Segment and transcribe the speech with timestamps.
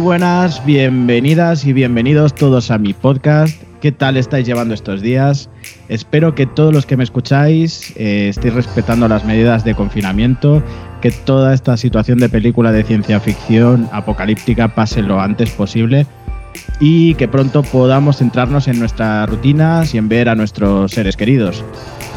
[0.00, 3.62] buenas, bienvenidas y bienvenidos todos a mi podcast.
[3.82, 5.50] ¿Qué tal estáis llevando estos días?
[5.88, 10.62] Espero que todos los que me escucháis eh, estéis respetando las medidas de confinamiento,
[11.02, 16.06] que toda esta situación de película de ciencia ficción apocalíptica pase lo antes posible
[16.80, 21.62] y que pronto podamos centrarnos en nuestras rutinas y en ver a nuestros seres queridos.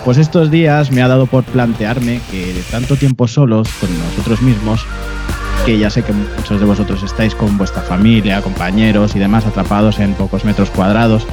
[0.05, 4.41] Pues estos días me ha dado por plantearme que de tanto tiempo solos con nosotros
[4.41, 4.85] mismos,
[5.65, 9.99] que ya sé que muchos de vosotros estáis con vuestra familia, compañeros y demás atrapados
[9.99, 11.25] en pocos metros cuadrados,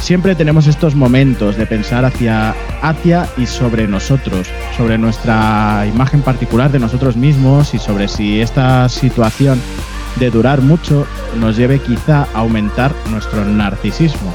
[0.00, 6.70] siempre tenemos estos momentos de pensar hacia, hacia y sobre nosotros, sobre nuestra imagen particular
[6.70, 9.60] de nosotros mismos y sobre si esta situación
[10.18, 11.06] de durar mucho
[11.38, 14.32] nos lleve quizá a aumentar nuestro narcisismo.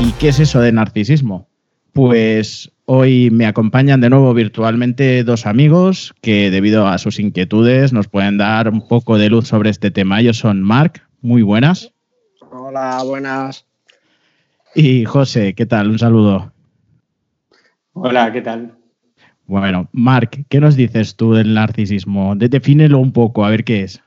[0.00, 1.48] ¿Y qué es eso de narcisismo?
[1.92, 8.08] Pues hoy me acompañan de nuevo virtualmente dos amigos que debido a sus inquietudes nos
[8.08, 10.20] pueden dar un poco de luz sobre este tema.
[10.20, 11.92] Ellos son Marc, muy buenas.
[12.50, 13.66] Hola, buenas.
[14.74, 15.90] Y José, ¿qué tal?
[15.90, 16.52] Un saludo.
[17.92, 18.76] Hola, ¿qué tal?
[19.46, 22.34] Bueno, Marc, ¿qué nos dices tú del narcisismo?
[22.36, 24.02] defínelo un poco, a ver qué es.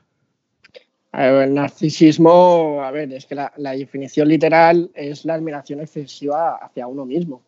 [1.12, 6.86] El narcisismo, a ver, es que la, la definición literal es la admiración excesiva hacia
[6.86, 7.42] uno mismo.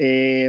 [0.00, 0.48] Eh,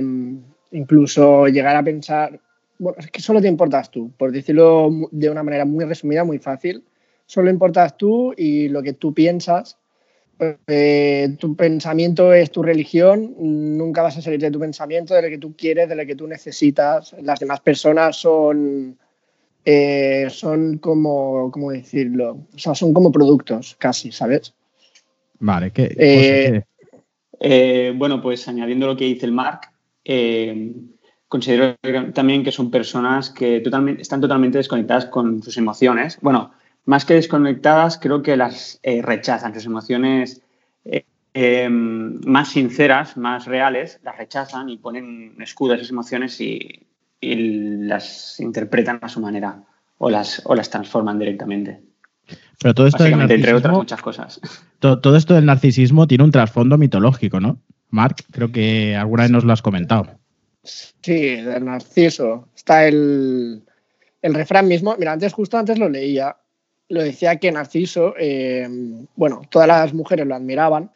[0.72, 2.40] incluso llegar a pensar,
[2.78, 6.38] bueno, es que solo te importas tú, por decirlo de una manera muy resumida, muy
[6.38, 6.84] fácil,
[7.26, 9.78] solo importas tú y lo que tú piensas.
[10.68, 15.28] Eh, tu pensamiento es tu religión, nunca vas a salir de tu pensamiento, de lo
[15.30, 17.14] que tú quieres, de lo que tú necesitas.
[17.22, 18.98] Las demás personas son,
[19.66, 22.46] eh, son como, ¿cómo decirlo?
[22.56, 24.54] O sea, son como productos, casi, ¿sabes?
[25.40, 25.94] Vale, ¿qué?
[25.98, 26.64] Eh,
[27.40, 29.72] eh, bueno, pues añadiendo lo que dice el Marc,
[30.04, 30.74] eh,
[31.28, 31.76] considero
[32.14, 36.20] también que son personas que totalmente, están totalmente desconectadas con sus emociones.
[36.22, 36.52] Bueno,
[36.86, 40.42] más que desconectadas, creo que las eh, rechazan, sus emociones
[41.72, 46.86] más sinceras, más reales, las rechazan y ponen escudo a esas emociones y,
[47.22, 49.64] las interpretan a su manera
[49.98, 51.89] o las transforman directamente.
[52.60, 54.42] Pero todo esto entre otras muchas cosas.
[54.80, 57.60] Todo, esto del narcisismo tiene un trasfondo mitológico, ¿no?
[57.90, 60.08] Marc, creo que alguna vez nos lo has comentado.
[60.64, 62.48] Sí, del narciso.
[62.56, 63.64] Está el,
[64.22, 64.96] refrán mismo.
[65.00, 66.36] Mira, antes, justo antes lo leía.
[66.90, 68.68] Lo decía que Narciso, eh,
[69.16, 70.92] bueno, todas las mujeres lo admiraban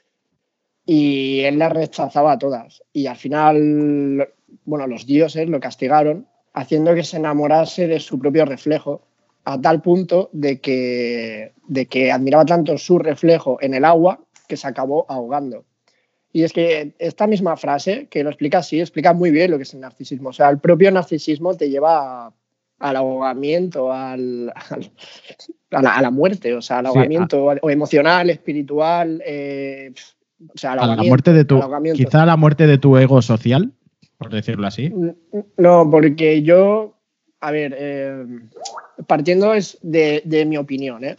[0.86, 2.84] y él las rechazaba a todas.
[2.92, 4.28] Y al final,
[4.66, 9.02] bueno, los dioses lo castigaron haciendo que se enamorase de su propio reflejo
[9.46, 14.58] a tal punto de que, de que admiraba tanto su reflejo en el agua que
[14.58, 15.66] se acabó ahogando.
[16.32, 19.64] Y es que esta misma frase, que lo explica así, explica muy bien lo que
[19.64, 20.30] es el narcisismo.
[20.30, 22.34] O sea, el propio narcisismo te lleva
[22.80, 24.52] al ahogamiento, al,
[25.72, 29.22] a, la, muerte, o sea, al ahogamiento o emocional, espiritual.
[29.26, 29.94] Eh,
[30.54, 31.62] o sea, a la muerte de tu,
[31.94, 33.72] quizá a la muerte de tu ego social,
[34.18, 34.92] por decirlo así.
[35.58, 36.96] No, porque yo
[37.44, 38.26] a ver, eh,
[39.06, 41.18] partiendo es de, mi opinión, ¿eh?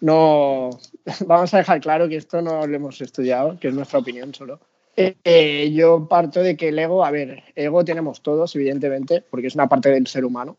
[0.00, 0.70] No,
[1.26, 4.58] vamos a dejar claro que esto no lo hemos estudiado, que es nuestra opinión solo.
[4.96, 9.54] Eh, yo parto de que el ego, a ver, ego tenemos todos, evidentemente, porque es
[9.54, 10.56] una parte del ser humano.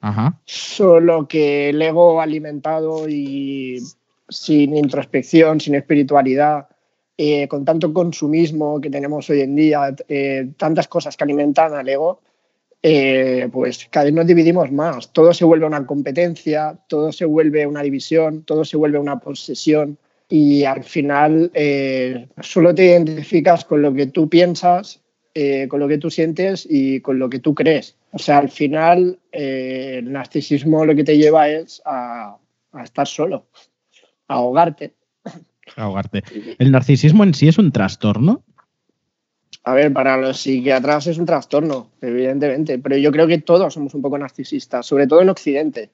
[0.00, 0.40] Ajá.
[0.44, 3.78] Solo que el ego alimentado y
[4.28, 6.66] sin introspección, sin espiritualidad,
[7.48, 9.94] con tanto consumismo que tenemos hoy en día,
[10.56, 12.20] tantas cosas que alimentan al ego,
[12.82, 15.12] eh, pues cada vez nos dividimos más.
[15.12, 19.98] Todo se vuelve una competencia, todo se vuelve una división, todo se vuelve una posesión
[20.28, 25.00] y al final eh, solo te identificas con lo que tú piensas,
[25.34, 27.96] eh, con lo que tú sientes y con lo que tú crees.
[28.10, 32.36] O sea, al final el narcisismo lo que te lleva es a,
[32.72, 33.46] a estar solo,
[34.26, 34.94] a ahogarte.
[35.76, 36.24] Ahogarte.
[36.58, 38.42] ¿El narcisismo en sí es un trastorno?
[39.64, 43.94] A ver, para los psiquiatras es un trastorno, evidentemente, pero yo creo que todos somos
[43.94, 45.90] un poco narcisistas, sobre todo en Occidente.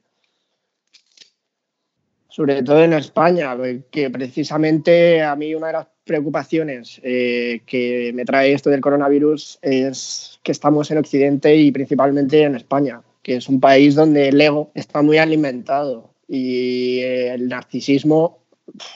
[2.29, 3.57] Sobre todo en España,
[3.91, 9.59] que precisamente a mí una de las preocupaciones eh, que me trae esto del coronavirus
[9.61, 14.41] es que estamos en Occidente y principalmente en España, que es un país donde el
[14.41, 18.39] ego está muy alimentado y el narcisismo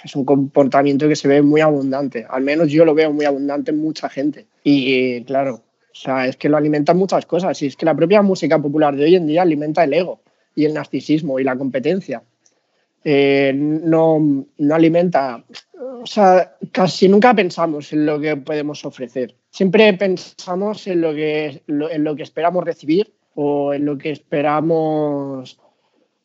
[0.05, 2.27] es un comportamiento que se ve muy abundante.
[2.29, 4.47] Al menos yo lo veo muy abundante en mucha gente.
[4.65, 7.61] Y claro, o sea, es que lo alimentan muchas cosas.
[7.63, 10.21] Y es que la propia música popular de hoy en día alimenta el ego
[10.55, 12.23] y el narcisismo y la competencia.
[13.05, 15.45] Eh, no, no alimenta,
[16.03, 19.35] o sea, casi nunca pensamos en lo que podemos ofrecer.
[19.51, 25.59] Siempre pensamos en lo que, en lo que esperamos recibir o en lo que esperamos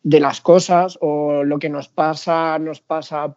[0.08, 3.36] de las cosas o lo que nos pasa, nos pasa.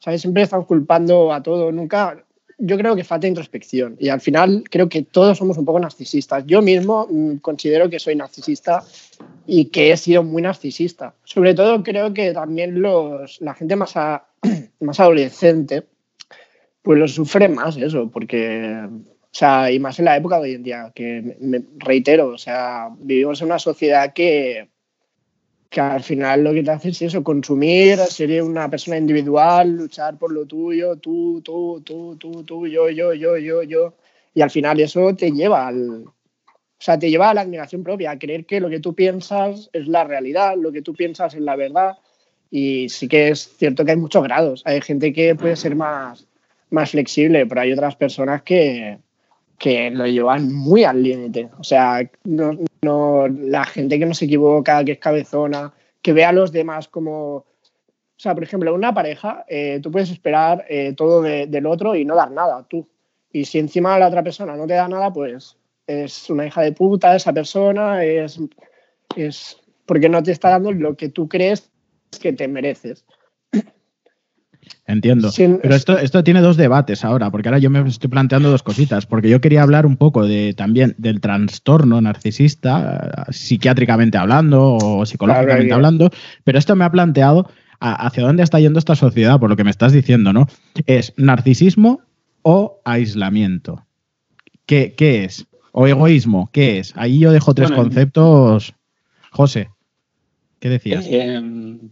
[0.00, 0.20] ¿Sabes?
[0.20, 2.22] Siempre estamos culpando a todo, nunca.
[2.58, 6.44] Yo creo que falta introspección y al final creo que todos somos un poco narcisistas.
[6.46, 8.82] Yo mismo mm, considero que soy narcisista
[9.46, 11.14] y que he sido muy narcisista.
[11.22, 13.94] Sobre todo creo que también los, la gente más,
[14.80, 15.84] más adolescente
[16.82, 20.54] pues lo sufre más eso, porque, o sea, y más en la época de hoy
[20.54, 24.68] en día, que me, reitero, o sea, vivimos en una sociedad que,
[25.68, 30.18] que al final lo que te hace es eso, consumir, ser una persona individual, luchar
[30.18, 33.94] por lo tuyo, tú, tú, tú, tú, tú, yo, yo, yo, yo, yo.
[34.34, 36.04] Y al final eso te lleva al,
[36.78, 39.70] o sea, te lleva a la admiración propia, a creer que lo que tú piensas
[39.72, 41.96] es la realidad, lo que tú piensas es la verdad.
[42.50, 44.62] Y sí que es cierto que hay muchos grados.
[44.66, 46.26] Hay gente que puede ser más,
[46.70, 48.98] más flexible, pero hay otras personas que,
[49.58, 51.48] que lo llevan muy al límite.
[51.58, 56.24] O sea, no, no, la gente que no se equivoca, que es cabezona, que ve
[56.24, 57.36] a los demás como...
[57.36, 62.04] O sea, por ejemplo, una pareja, eh, tú puedes esperar eh, todo del otro y
[62.06, 62.88] no dar nada, tú.
[63.30, 66.72] Y si encima la otra persona no te da nada, pues es una hija de
[66.72, 68.40] puta esa persona, es,
[69.16, 71.70] es porque no te está dando lo que tú crees
[72.20, 73.04] que te mereces.
[74.86, 75.30] Entiendo.
[75.36, 79.04] Pero esto, esto tiene dos debates ahora, porque ahora yo me estoy planteando dos cositas,
[79.04, 85.74] porque yo quería hablar un poco de también del trastorno narcisista, psiquiátricamente hablando o psicológicamente
[85.74, 86.10] hablando,
[86.44, 89.70] pero esto me ha planteado hacia dónde está yendo esta sociedad, por lo que me
[89.70, 90.46] estás diciendo, ¿no?
[90.86, 92.00] ¿Es narcisismo
[92.42, 93.84] o aislamiento?
[94.66, 95.46] ¿Qué, es?
[95.72, 96.48] ¿O egoísmo?
[96.52, 96.92] ¿Qué es?
[96.96, 98.74] Ahí yo dejo tres conceptos.
[99.30, 99.68] José,
[100.60, 101.06] ¿qué decías?
[101.08, 101.40] Eh,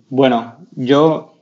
[0.08, 1.33] bueno, yo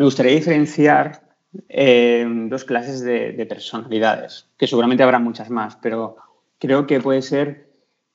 [0.00, 1.28] me gustaría diferenciar
[1.68, 6.16] eh, dos clases de, personalidades, que seguramente habrá muchas más, pero
[6.58, 7.68] creo que puede ser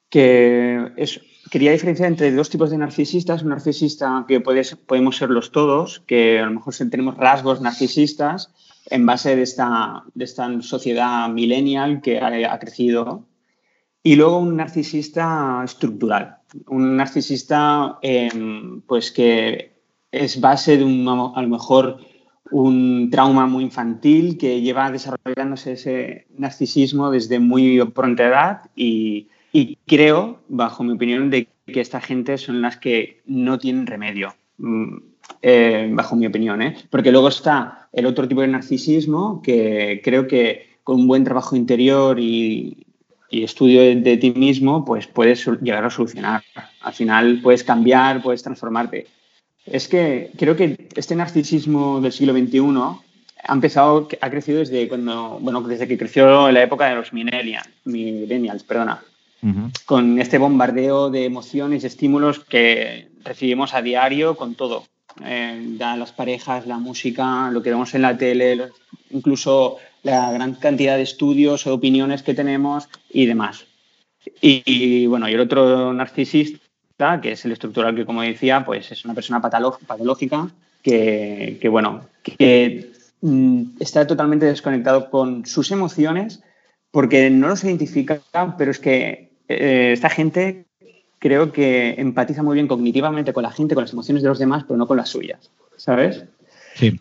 [0.09, 1.21] que es,
[1.51, 3.43] quería diferenciar entre dos tipos de narcisistas.
[3.43, 8.49] Un narcisista que puede, podemos ser los todos, que a lo mejor tenemos rasgos narcisistas
[8.89, 13.27] en base de esta, de esta sociedad millennial que ha, crecido.
[14.01, 19.74] Y luego un narcisista estructural, un narcisista em, pues que
[20.23, 21.99] es base de un, a lo mejor
[22.51, 29.27] un trauma muy infantil que lleva desarrollándose ese narcisismo desde muy pronta edad y,
[29.87, 34.97] creo, bajo mi opinión, de que esta gente son las que no tienen remedio, mm,
[35.41, 36.61] eh, bajo mi opinión.
[36.61, 36.75] ¿eh?
[36.89, 41.55] Porque luego está el otro tipo de narcisismo que creo que con un buen trabajo
[41.55, 42.81] interior y,
[43.31, 46.41] estudio de, de, ti mismo, pues puedes llegar a solucionar.
[46.79, 49.07] Al final puedes cambiar, puedes transformarte.
[49.65, 52.59] Es que creo que este narcisismo del siglo XXI
[53.47, 57.13] ha empezado, ha crecido desde cuando, bueno, desde que creció en la época de los
[57.13, 59.03] millennials, millennials perdona,
[59.85, 64.85] con este bombardeo de emociones y estímulos que recibimos a diario con todo.
[65.23, 68.69] Eh, las parejas, la música, lo que vemos en la tele,
[69.11, 73.65] incluso la gran cantidad de estudios o opiniones que tenemos y demás.
[74.41, 76.64] Y, y bueno, y el otro narcisista
[77.21, 80.49] que es el estructural que, como decía, pues es una persona patológica
[80.81, 86.41] que, bueno, que mm, está totalmente desconectado con sus emociones
[86.91, 88.21] porque no los identifica,
[88.57, 90.65] pero es que eh, esta gente
[91.19, 94.63] creo que empatiza muy bien cognitivamente con la gente, con las emociones de los demás,
[94.65, 96.23] pero no con las suyas, ¿sabes?
[96.75, 96.99] Sí.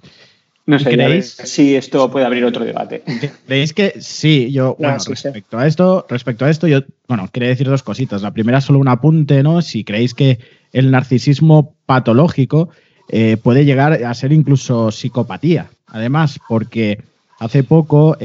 [0.67, 1.37] No sé, ¿Creéis?
[1.45, 3.03] si esto puede abrir otro debate.
[3.49, 4.51] ¿Veis que sí?
[4.51, 8.23] Yo, bueno, respecto a esto, respecto a esto, yo, bueno, quería decir dos cositas.
[8.23, 9.61] La primera solo un apunte, ¿no?
[9.61, 10.39] Si creéis que
[10.73, 12.71] el narcisismo patológico
[13.11, 15.69] eh, puede llegar a ser incluso psicopatía.
[15.87, 16.99] Además, porque
[17.39, 18.17] hace poco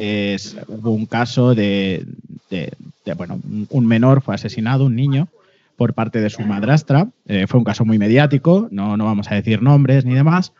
[0.68, 2.06] hubo un caso de,
[3.18, 5.28] bueno, un menor fue asesinado, un niño,
[5.76, 7.10] por parte de su madrastra.
[7.28, 10.54] Eh, fue un caso muy mediático, no, no vamos a decir nombres ni demás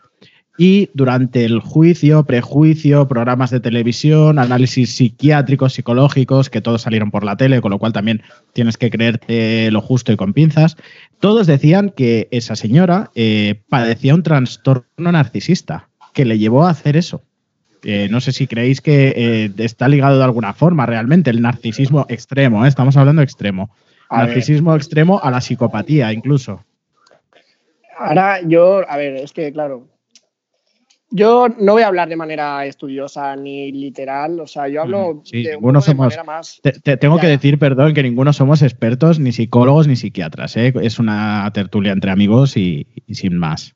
[0.58, 7.24] y durante el juicio, prejuicio, programas de televisión, análisis psiquiátricos, psicológicos, que todos salieron por
[7.24, 10.76] la tele, con lo cual también tienes que creerte lo justo y con pinzas,
[11.18, 16.96] todos decían que esa señora eh, padecía un trastorno narcisista que le llevó a hacer
[16.96, 17.22] eso.
[17.82, 22.04] Eh, no sé si creéis que eh, está ligado de alguna forma realmente el narcisismo
[22.10, 23.70] extremo, estamos hablando extremo.
[24.10, 26.62] narcisismo extremo a la psicopatía incluso.
[27.98, 29.88] Ahora yo, a ver, es que claro,
[31.10, 35.52] yo no voy a hablar de manera estudiosa ni literal, o sea, yo hablo de,
[35.52, 36.60] ninguno somos, manera más.
[36.62, 40.56] Te, tengo que decir, perdón, que ninguno somos expertos, ni psicólogos, ni psiquiatras.
[40.56, 40.72] ¿eh?
[40.82, 43.74] Es una tertulia entre amigos y, sin más.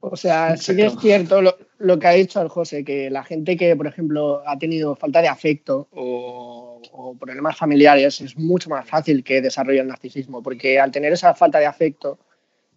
[0.00, 3.56] O sea, sí que es cierto lo, que ha dicho el José, que la gente
[3.56, 8.86] que, por ejemplo, ha tenido falta de afecto o, o problemas familiares es mucho más
[8.86, 12.18] fácil que desarrolle el narcisismo, porque al tener esa falta de afecto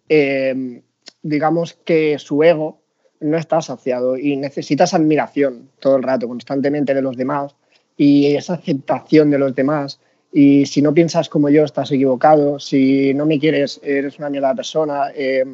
[0.08, 0.82] eh,
[1.22, 2.82] digamos que su ego
[3.20, 7.54] no está saciado y necesitas admiración todo el rato, constantemente de los demás
[7.96, 10.00] y esa aceptación de los demás.
[10.32, 12.58] Y si no piensas como yo, estás equivocado.
[12.58, 15.10] Si no me quieres, eres una mierda persona.
[15.14, 15.44] Eh,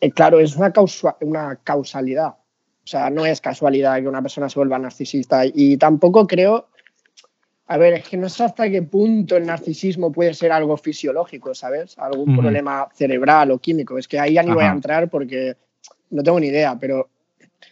[0.00, 0.72] eh, claro, es una,
[1.20, 2.28] una causalidad.
[2.28, 5.44] O sea, no es casualidad que una persona se vuelva narcisista.
[5.46, 6.68] Y tampoco creo
[7.70, 11.54] a ver, es que no sé hasta qué punto el narcisismo puede ser algo fisiológico,
[11.54, 11.98] ¿sabes?
[11.98, 13.98] Algún problema cerebral o químico.
[13.98, 15.54] Es que ahí ya ni voy a entrar porque
[16.10, 17.08] no tengo ni idea, pero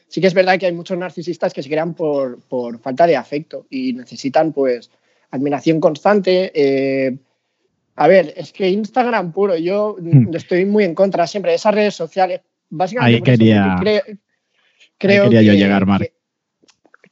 [0.08, 2.40] sí que es verdad que hay muchos narcisistas que se crean por,
[2.80, 4.90] falta de afecto y necesitan, pues,
[5.30, 6.52] admiración constante.
[6.54, 7.16] Eh,
[7.96, 10.34] a ver, es que Instagram puro, yo mm.
[10.34, 12.40] estoy muy en contra siempre de esas redes sociales.
[12.68, 14.02] Básicamente, ahí quería, creo,
[14.98, 16.16] quería yo llegar, Marc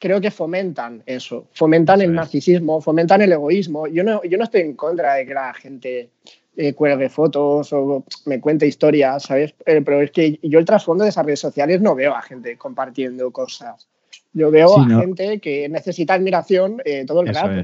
[0.05, 3.87] creo que fomentan eso, fomentan el narcisismo, fomentan el egoísmo.
[3.87, 6.11] Yo no, yo no estoy en contra de que la gente
[6.57, 9.55] eh, cuelgue fotos o me cuente historias, ¿sabes?
[9.67, 12.57] Eh, pero es que yo el trasfondo de esas redes sociales no veo a gente
[12.57, 13.89] compartiendo cosas.
[14.33, 17.63] Yo veo a gente que necesita admiración eh, todo el rato.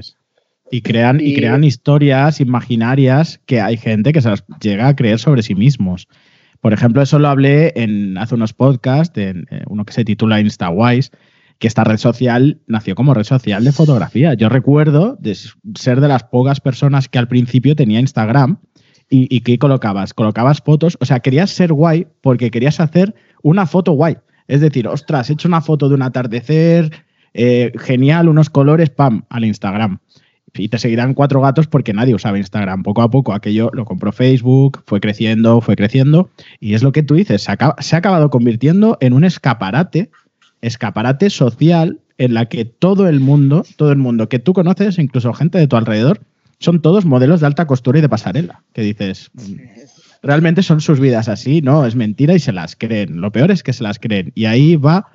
[0.69, 1.35] Y crean, y...
[1.35, 6.07] crean historias imaginarias que hay gente que se las llega a creer sobre sí mismos.
[6.61, 11.11] Por ejemplo, eso lo hablé en hace unos podcasts, en uno que se titula InstaWise,
[11.61, 14.33] que esta red social nació como red social de fotografía.
[14.33, 15.37] Yo recuerdo de
[15.75, 18.57] ser de las pocas personas que al principio tenía Instagram
[19.11, 23.13] y, y que colocabas, colocabas fotos, o sea, querías ser guay porque querías hacer
[23.43, 24.17] una foto guay.
[24.47, 26.91] Es decir, ostras, he hecho una foto de un atardecer,
[27.33, 29.99] eh, genial, unos colores, pam, al Instagram.
[30.53, 32.83] Y te seguirán cuatro gatos porque nadie usaba Instagram.
[32.83, 36.29] Poco a poco aquello lo compró Facebook, fue creciendo, fue creciendo.
[36.59, 40.09] Y es lo que tú dices, se, se ha acabado convirtiendo en un escaparate
[40.61, 45.33] escaparate social en la que todo el mundo, todo el mundo que tú conoces, incluso
[45.33, 46.21] gente de tu alrededor,
[46.61, 48.63] son todos modelos de alta costura y de pasarela.
[48.73, 49.31] Que dices,
[50.21, 53.19] realmente son sus vidas así, no, es mentira y se las creen.
[53.19, 54.31] Lo peor es que se las creen.
[54.35, 55.07] Y ahí va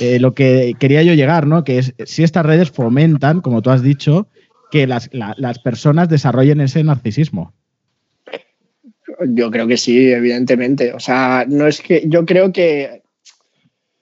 [0.00, 1.62] eh, lo que quería yo llegar, ¿no?
[1.62, 4.28] Que es si estas redes fomentan, como tú has dicho,
[4.70, 7.52] que las, las personas desarrollen ese narcisismo.
[9.26, 10.94] Yo creo que sí, evidentemente.
[10.94, 13.02] O sea, no es que yo creo que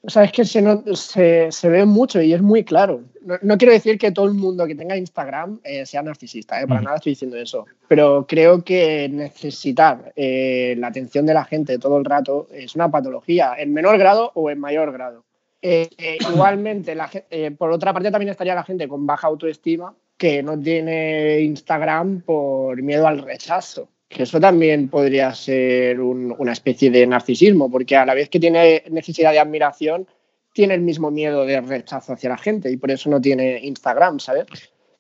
[0.07, 3.03] o sea, es que se, se, ve mucho y es muy claro.
[3.43, 6.81] No, quiero decir que todo el mundo que tenga Instagram eh, sea narcisista, eh, para
[6.81, 7.67] nada estoy diciendo eso.
[7.89, 12.89] Pero creo que necesitar eh, la atención de la gente todo el rato es una
[12.89, 15.25] patología, en menor grado o en mayor grado.
[15.61, 17.11] igualmente, la,
[17.59, 22.81] por otra parte, también estaría la gente con baja autoestima que no tiene Instagram por
[22.81, 28.15] miedo al rechazo que eso también podría ser una especie de narcisismo, porque a la
[28.15, 30.07] vez que tiene necesidad de admiración,
[30.53, 34.21] tiene el mismo miedo de rechazo hacia la gente y por eso no tiene Instagram,
[34.21, 34.47] ¿sabes?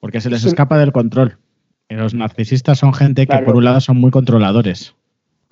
[0.00, 1.38] Porque se les escapa del control.
[1.88, 4.94] Los narcisistas son gente que por un lado son muy controladores.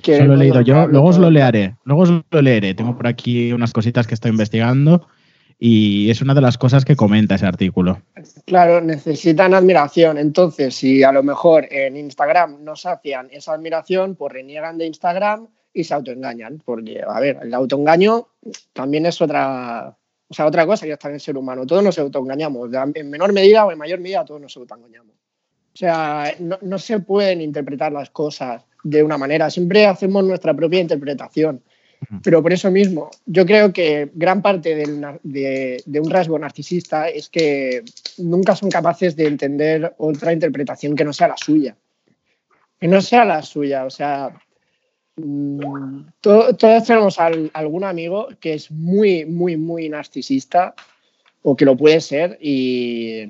[0.03, 2.75] Eso lo he leído yo, luego os lo leeré, luego os lo leeré.
[2.75, 5.07] Tengo por aquí unas cositas que estoy investigando
[5.59, 8.03] y es una de las cosas que comenta ese artículo.
[8.47, 10.19] Claro, necesitan admiración.
[10.19, 15.49] Entonces, si a lo mejor en Instagram no sacian esa admiración, pues reniegan de Instagram
[15.73, 16.63] y se autoengañan.
[16.65, 18.29] Porque, a ver, el autoengaño
[18.73, 19.97] también es otra,
[20.29, 21.67] o sea, otra cosa que está en el ser humano.
[21.67, 22.71] Todos nos autoengañamos.
[22.95, 25.15] En menor medida o en mayor medida, todos nos autoengañamos.
[25.15, 29.51] O sea, no, no se pueden interpretar las cosas de una manera.
[29.51, 31.63] Siempre hacemos nuestra propia interpretación.
[32.23, 37.83] Pero por eso mismo, yo creo que gran parte de, un rasgo narcisista es que
[38.19, 41.77] nunca son capaces de entender otra interpretación que no sea la suya.
[42.79, 43.85] Que no sea la suya.
[43.85, 44.31] O sea,
[45.17, 50.75] mm, todos tenemos algún amigo que es muy, muy, muy narcisista
[51.43, 53.29] o que lo puede ser y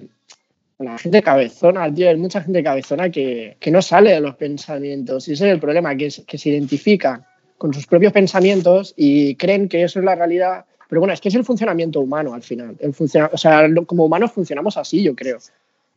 [0.78, 5.32] la gente cabezona, tío, hay mucha gente cabezona que, no sale de los pensamientos y
[5.32, 7.26] ese es el problema, que, que se identifica
[7.64, 10.66] con sus propios pensamientos y creen que eso es la realidad.
[10.86, 12.76] Pero bueno, es que es el funcionamiento humano al final.
[12.78, 12.94] El
[13.32, 15.38] o sea, como humanos funcionamos así, yo creo.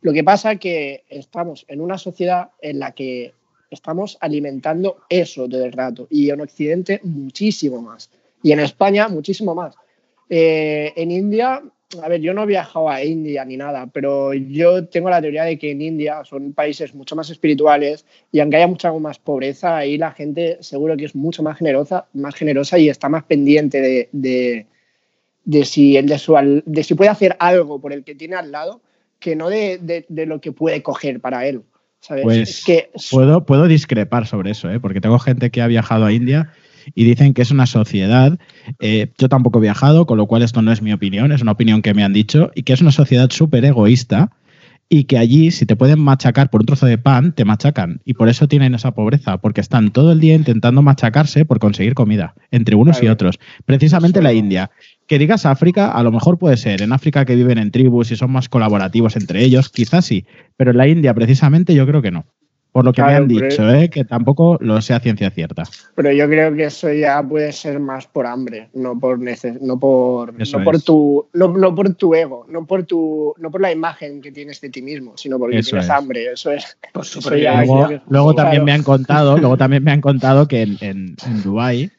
[0.00, 3.34] Lo que pasa es que estamos en una sociedad en la que
[3.70, 8.08] estamos alimentando eso todo el rato y en Occidente muchísimo más
[8.42, 9.74] y en España muchísimo más.
[10.30, 11.62] Eh, en India
[12.02, 15.44] a ver, yo no he viajado a India ni nada, pero yo tengo la teoría
[15.44, 19.78] de que en India son países mucho más espirituales y aunque haya mucha más pobreza,
[19.78, 23.80] ahí la gente seguro que es mucho más generosa, más generosa y está más pendiente
[24.12, 24.66] de,
[25.44, 28.52] de, si, el de, su, de si puede hacer algo por el que tiene al
[28.52, 28.82] lado
[29.18, 31.62] que no de, lo que puede coger para él.
[32.00, 32.22] ¿sabes?
[32.22, 32.90] Pues que...
[33.10, 34.78] puedo, puedo discrepar sobre eso, ¿eh?
[34.78, 36.52] porque tengo gente que ha viajado a India
[36.94, 38.38] y dicen que es una sociedad,
[38.80, 41.52] eh, yo tampoco he viajado, con lo cual esto no es mi opinión, es una
[41.52, 44.30] opinión que me han dicho, y que es una sociedad súper egoísta
[44.90, 48.00] y que allí, si te pueden machacar por un trozo de pan, te machacan.
[48.04, 51.94] Y por eso tienen esa pobreza, porque están todo el día intentando machacarse por conseguir
[51.94, 53.38] comida, entre unos y otros.
[53.66, 54.70] Precisamente la India.
[55.06, 56.80] Que digas África, a lo mejor puede ser.
[56.80, 60.24] En África que viven en tribus y son más colaborativos entre ellos, quizás sí.
[60.56, 62.24] Pero en la India, precisamente, yo creo que no.
[62.78, 63.90] Por lo que me han dicho, ¿eh?
[63.90, 65.64] que tampoco lo sea ciencia cierta.
[65.96, 70.32] Pero yo creo que eso ya puede ser más por hambre, no por no por
[70.32, 74.30] no por tu no, por tu ego, no por tu no por la imagen que
[74.30, 76.32] tienes de ti mismo, sino porque tienes hambre.
[76.32, 76.78] Eso es.
[78.08, 81.90] luego, también me han contado, luego también me han contado que en, en, en Dubái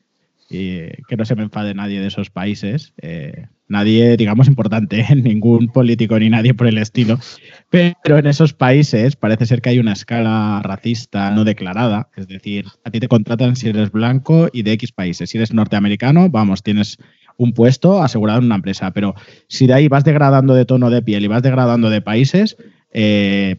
[0.49, 5.67] y que no se me enfade nadie de esos países, eh, nadie, digamos, importante, ningún
[5.67, 7.19] político ni nadie por el estilo,
[7.69, 12.65] pero en esos países parece ser que hay una escala racista no declarada, es decir,
[12.83, 16.63] a ti te contratan si eres blanco y de X países, si eres norteamericano, vamos,
[16.63, 16.97] tienes
[17.37, 19.15] un puesto asegurado en una empresa, pero
[19.47, 22.57] si de ahí vas degradando de tono de piel y vas degradando de países,
[22.91, 23.55] eh,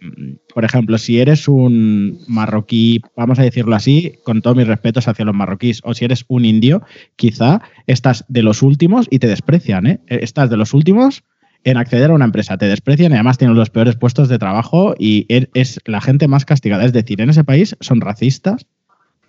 [0.53, 5.25] por ejemplo, si eres un marroquí, vamos a decirlo así, con todos mis respetos hacia
[5.25, 6.83] los marroquíes, o si eres un indio,
[7.17, 10.01] quizá estás de los últimos y te desprecian, ¿eh?
[10.07, 11.23] Estás de los últimos
[11.63, 14.95] en acceder a una empresa, te desprecian y además tienes los peores puestos de trabajo
[14.99, 16.85] y er, es la gente más castigada.
[16.85, 18.67] Es decir, en ese país son racistas,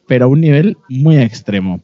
[0.08, 1.84] pero a un nivel muy extremo.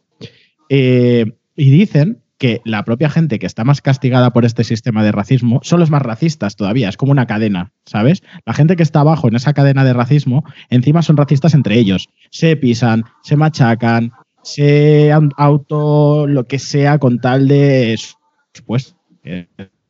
[0.69, 5.11] Eh, y dicen que la propia gente que está más castigada por este sistema de
[5.11, 8.23] racismo son los más racistas todavía, es como una cadena, ¿sabes?
[8.45, 12.09] La gente que está abajo en esa cadena de racismo, encima son racistas entre ellos,
[12.29, 14.11] se pisan, se machacan,
[14.43, 17.97] se auto lo que sea con tal de
[18.65, 18.95] pues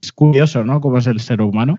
[0.01, 0.82] es curioso, ¿no?
[0.82, 1.77] Cómo es el ser humano.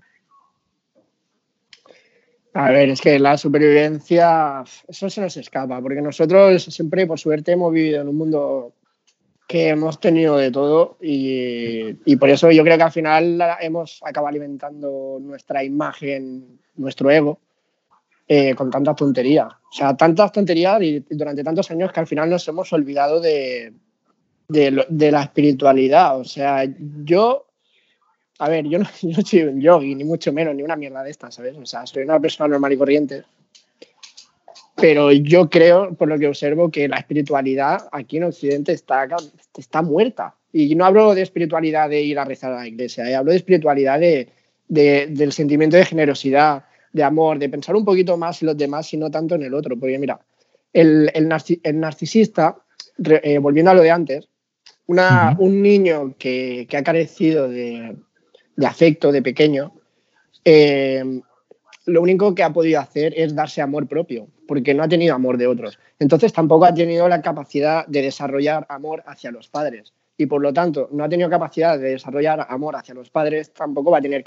[2.53, 7.51] A ver, es que la supervivencia, eso se nos escapa, porque nosotros siempre, por suerte,
[7.51, 8.73] hemos vivido en un mundo
[9.49, 14.27] que hemos tenido de todo y, por eso yo creo que al final hemos acabado
[14.27, 17.39] alimentando nuestra imagen, nuestro ego,
[18.27, 19.47] eh, con tantas tonterías.
[19.47, 23.73] O sea, tantas tonterías y, durante tantos años que al final nos hemos olvidado de,
[24.47, 26.19] de, la espiritualidad.
[26.19, 26.65] O sea,
[27.03, 27.47] yo,
[28.37, 31.01] a ver, yo no, yo no soy un yogi, ni mucho menos, ni una mierda
[31.01, 31.57] de estas, ¿sabes?
[31.57, 33.23] O sea, soy una persona normal y corriente
[34.81, 39.07] pero yo creo, por lo que observo, que la espiritualidad aquí en Occidente está,
[39.57, 40.35] está muerta.
[40.51, 43.37] Y no hablo de espiritualidad de ir a rezar a la iglesia, eh, hablo de
[43.37, 44.27] espiritualidad de,
[44.67, 48.97] del sentimiento de generosidad, de amor, de pensar un poquito más en los demás y
[48.97, 49.77] no tanto en el otro.
[49.77, 50.19] Porque mira,
[50.73, 52.57] el, el, narcisista,
[53.03, 54.27] eh, volviendo a lo de antes,
[54.87, 57.95] una, un niño que, que ha carecido de,
[58.55, 59.73] de, afecto de pequeño,
[60.43, 61.21] eh,
[61.89, 65.37] lo único que ha podido hacer es darse amor propio, porque no ha tenido amor
[65.37, 65.79] de otros.
[65.99, 69.93] Entonces tampoco ha tenido la capacidad de desarrollar amor hacia los padres.
[70.17, 73.91] Y por lo tanto, no ha tenido capacidad de desarrollar amor hacia los padres, tampoco
[73.91, 74.23] va a tener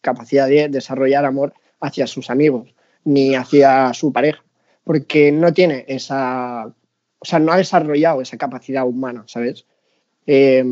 [0.00, 2.74] capacidad de desarrollar amor hacia sus amigos,
[3.04, 4.42] ni hacia su pareja,
[4.84, 6.66] porque no tiene esa,
[7.18, 9.66] o sea, no ha desarrollado esa capacidad humana, ¿sabes?
[10.26, 10.64] Eh,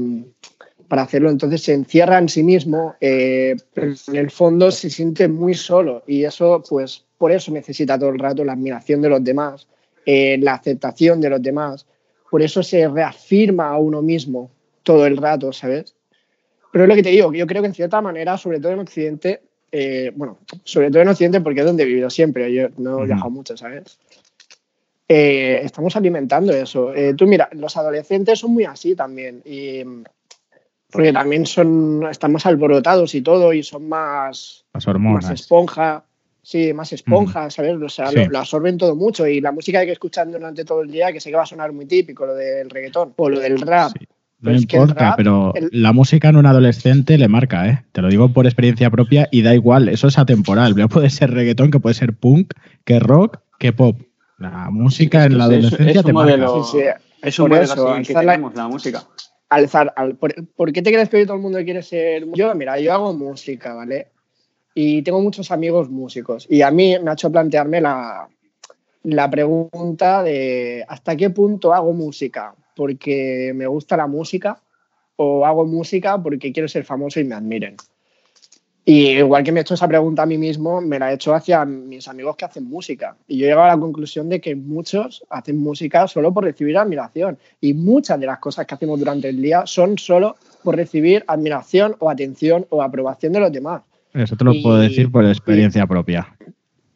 [0.92, 1.30] para hacerlo.
[1.30, 6.02] Entonces se encierra en sí mismo, eh, pero en el fondo se siente muy solo
[6.06, 9.66] y eso, pues, por eso necesita todo el rato la admiración de los demás,
[10.04, 11.86] eh, la aceptación de los demás.
[12.30, 14.50] Por eso se reafirma a uno mismo
[14.82, 15.94] todo el rato, ¿sabes?
[16.70, 18.80] Pero es lo que te digo, yo creo que en cierta manera, sobre todo en
[18.80, 19.40] Occidente,
[19.72, 23.06] eh, bueno, sobre todo en Occidente porque es donde he vivido siempre, yo no he
[23.06, 23.98] viajado mucho, ¿sabes?
[25.08, 26.90] estamos alimentando eso.
[27.18, 29.82] tú mira, los adolescentes son muy así también y
[30.92, 36.04] porque también son, están más alborotados y todo, y son más, más esponja,
[36.42, 37.80] sí, más esponja, ¿sabes?
[37.80, 41.10] O sea, lo, absorben todo mucho, y la música que escuchan durante todo el día,
[41.10, 43.92] que sé que va a sonar muy típico, lo del reggaetón, o lo del rap.
[44.40, 47.84] No importa, pero la música en un adolescente le marca, ¿eh?
[47.92, 50.74] Te lo digo por experiencia propia y da igual, eso es atemporal.
[50.90, 52.52] Puede ser reggaetón, que puede ser punk,
[52.84, 53.98] que rock, que pop.
[54.38, 56.34] La música en la adolescencia te marca.
[57.22, 59.04] es un modelo que tenemos, la música
[59.54, 59.94] alzar.
[60.18, 62.26] por, qué te crees que todo el mundo quiere ser.?
[62.32, 64.08] Yo, mira, yo hago música, ¿vale?
[64.74, 66.46] Y tengo muchos amigos músicos.
[66.48, 68.28] Y a mí me ha hecho plantearme la,
[69.04, 74.60] la pregunta de hasta qué punto hago música porque me gusta la música
[75.16, 77.76] o hago música porque quiero ser famoso y me admiren.
[78.84, 81.34] Y igual que me he hecho esa pregunta a mí mismo, me la he hecho
[81.34, 83.16] hacia mis amigos que hacen música.
[83.28, 86.76] Y yo he llegado a la conclusión de que muchos hacen música solo por recibir
[86.76, 87.38] admiración.
[87.60, 91.94] Y muchas de las cosas que hacemos durante el día son solo por recibir admiración
[92.00, 93.82] o atención o aprobación de los demás.
[94.14, 96.36] Eso te lo puedo decir por experiencia propia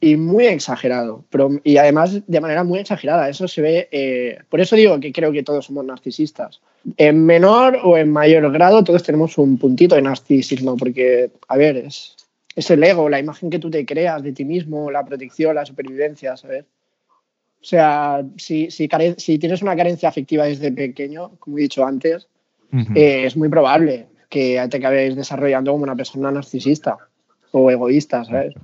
[0.07, 3.29] y muy exagerado, pero, y además de manera muy exagerada.
[3.29, 6.61] Eso se ve, eh, por eso digo que creo que todos somos narcisistas.
[6.97, 11.77] En menor o en mayor grado todos tenemos un puntito de narcisismo, porque, a ver,
[11.79, 12.15] es,
[12.55, 15.67] es el ego, la imagen que tú te creas de ti mismo, la protección, la
[15.67, 16.65] supervivencia, ¿sabes?
[17.61, 22.29] O sea, si, si, si tienes una carencia afectiva desde pequeño, como he dicho antes,
[22.95, 26.97] eh, es muy probable que te acabes desarrollando como una persona narcisista
[27.51, 28.55] o egoísta, ¿sabes?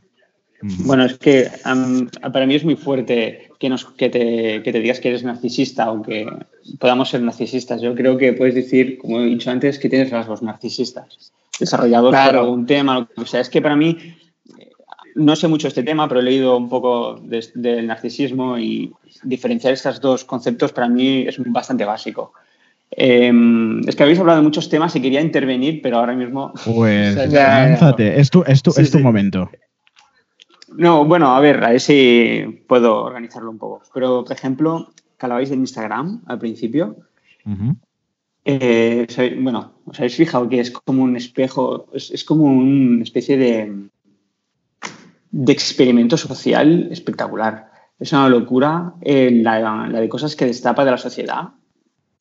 [0.63, 1.51] Bueno, es que
[2.33, 5.91] para mí es muy fuerte que, nos, que, te, que, te, digas que eres narcisista
[5.91, 6.27] o que
[6.79, 7.81] podamos ser narcisistas.
[7.81, 12.37] Yo creo que puedes decir, como he dicho antes, que tienes rasgos narcisistas desarrollados por
[12.37, 13.09] algún tema.
[13.17, 13.97] O sea, es que para mí,
[15.17, 18.93] no sé mucho este tema, pero he leído un poco del narcisismo y
[19.25, 22.33] diferenciar estos dos conceptos para mí es bastante básico.
[22.91, 26.53] Em, es que habéis hablado de muchos temas y quería intervenir, pero ahora mismo.
[26.65, 29.51] Pues lánzate, es tu, es tu, es tu momento.
[30.77, 33.83] No, bueno, a ver, a ver si puedo organizarlo un poco.
[33.93, 36.97] Pero, por ejemplo, que hablabais de Instagram al principio.
[38.45, 39.07] Eh,
[39.41, 43.89] bueno, os habéis fijado que es como un espejo, es, como una especie de,
[45.31, 47.71] de experimento social espectacular.
[47.99, 51.51] Es una locura eh, la, de cosas que destapa de la sociedad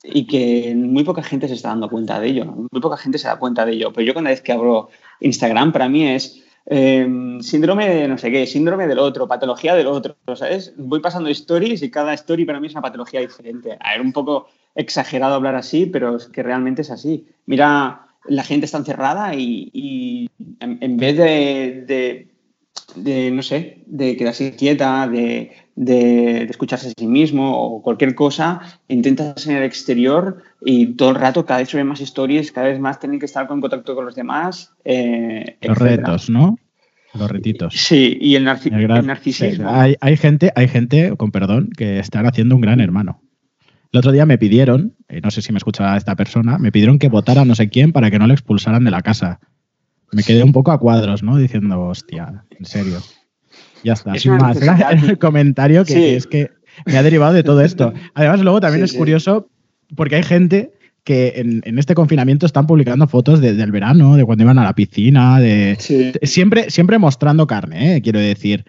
[0.03, 2.45] y que muy poca gente se está dando cuenta de ello.
[2.45, 3.91] Muy poca gente se da cuenta de ello.
[3.93, 8.31] Pero yo cada vez que abro Instagram, para mí es Em, síndrome de no sé
[8.31, 10.73] qué, síndrome del otro, patología del otro, ¿sabes?
[10.77, 13.77] Voy pasando stories y cada story para mí es una patología diferente.
[13.79, 17.25] A ver, un poco exagerado hablar así, pero es que realmente es así.
[17.45, 22.27] Mira, la gente está encerrada y, en, vez de,
[22.95, 28.61] de, no sé, de quedarse quieta, de, de, escucharse a sí mismo o cualquier cosa,
[28.87, 32.67] intentas en el exterior y todo el rato cada vez se ven más historias, cada
[32.67, 34.73] vez más tienen que estar en contacto con los demás.
[34.85, 36.57] Eh, los retos, ¿no?
[37.13, 37.73] Los retitos.
[37.75, 39.69] Sí, y el, narcisismo.
[39.69, 43.21] hay, hay, gente, hay gente, con perdón, que están haciendo un gran hermano.
[43.91, 46.97] El otro día me pidieron, eh, no sé si me escucha esta persona, me pidieron
[46.97, 49.41] que votara no sé quién para que no le expulsaran de la casa.
[50.13, 51.37] Me quedé un poco a cuadros, ¿no?
[51.37, 52.99] Diciendo, hostia, en serio.
[53.83, 54.57] Ya está, sin más.
[54.91, 56.51] El comentario que, es que
[56.85, 57.93] me ha derivado de todo esto.
[58.13, 59.49] Además, luego también es curioso
[59.95, 60.71] porque hay gente
[61.03, 65.39] que en, este confinamiento están publicando fotos del verano, de cuando iban a la piscina,
[65.39, 65.75] de,
[66.21, 68.01] siempre, siempre mostrando carne, ¿eh?
[68.01, 68.65] quiero decir.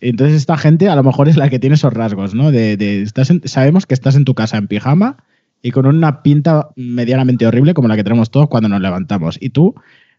[0.00, 2.50] Entonces esta gente a lo mejor es la que tiene esos rasgos, ¿no?
[2.50, 5.18] De, estás sabemos que estás en tu casa en pijama
[5.60, 9.36] y con una pinta medianamente horrible como la que tenemos todos cuando nos levantamos.
[9.40, 9.74] Y tú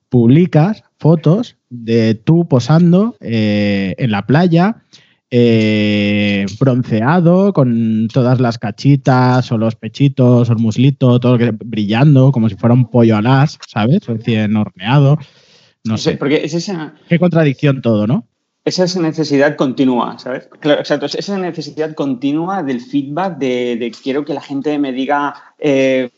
[0.10, 4.84] publicas fotos de tú posando eh, en la playa,
[5.30, 12.48] eh, bronceado, con todas las cachitas o los pechitos o el muslito, todo brillando, como
[12.48, 14.06] si fuera un pollo alas, ¿sabes?
[14.06, 15.18] Recién horneado.
[15.84, 16.18] No sé.
[16.18, 16.94] Porque es esa.
[17.10, 18.28] Qué contradicción todo, ¿no?
[18.66, 20.50] Esa es necesidad continua, ¿sabes?
[20.60, 21.06] Claro, exacto.
[21.06, 25.36] Esa necesidad continua del feedback, de, quiero que la gente me diga.
[25.60, 26.10] Eh,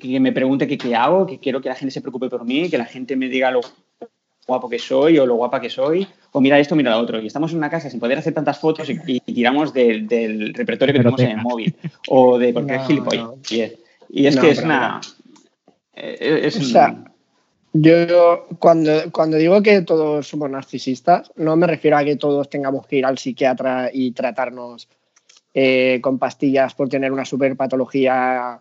[0.00, 2.76] que me pregunte qué, hago, que quiero que la gente se preocupe por mí, que
[2.76, 3.60] la gente me diga lo
[4.46, 7.20] guapo que soy o lo guapa que soy, o mira esto, mira lo otro.
[7.20, 11.00] Y estamos en una casa sin poder hacer tantas fotos y, tiramos del repertorio que
[11.00, 11.74] tenemos en el móvil
[12.08, 13.28] o de cualquier gilipollas.
[14.10, 15.00] Y es, que es una...
[15.96, 17.04] Eh, o sea,
[17.72, 22.86] yo cuando, cuando digo que todos somos narcisistas, no me refiero a que todos tengamos
[22.86, 24.88] que ir al psiquiatra y tratarnos
[25.52, 28.60] eh, con pastillas por tener una superpatología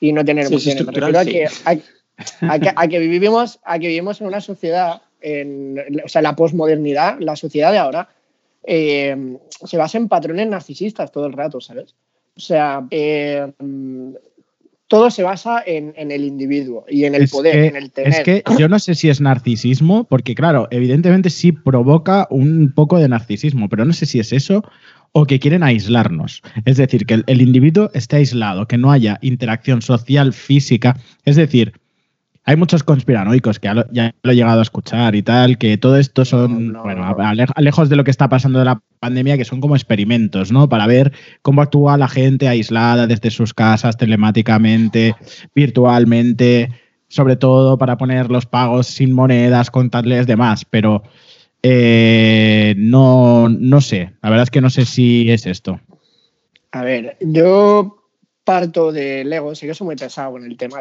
[0.00, 0.86] y no tener emociones.
[2.42, 7.34] a que, vivimos, a que vivimos en una sociedad, en, o sea, la posmodernidad, la
[7.36, 8.08] sociedad de ahora,
[8.62, 11.94] eh, se basa en patrones narcisistas todo el rato, ¿sabes?
[12.36, 13.52] O sea, eh,
[14.86, 18.12] todo se basa en, el individuo y en el poder, en el tener.
[18.12, 22.98] Es que yo no sé si es narcisismo, porque claro, evidentemente sí provoca un poco
[22.98, 24.62] de narcisismo, pero no sé si es eso
[25.12, 26.42] o que quieren aislarnos.
[26.64, 30.96] Es decir, que el, individuo esté aislado, que no haya interacción social, física.
[31.24, 31.72] Es decir,
[32.46, 36.26] hay muchos conspiranoicos que ya lo he llegado a escuchar y tal, que todo esto
[36.26, 37.16] son, bueno,
[37.56, 40.68] lejos de lo que está pasando de la pandemia, que son como experimentos, ¿no?
[40.68, 45.16] Para ver cómo actúa la gente aislada desde sus casas, telemáticamente,
[45.54, 46.68] virtualmente,
[47.08, 51.02] sobre todo para poner los pagos sin monedas, contarles demás, pero
[51.62, 55.80] eh, no, no sé, la verdad es que no sé si es esto.
[56.72, 58.10] A ver, yo
[58.44, 60.80] parto del ego, sí que soy muy pesado en el tema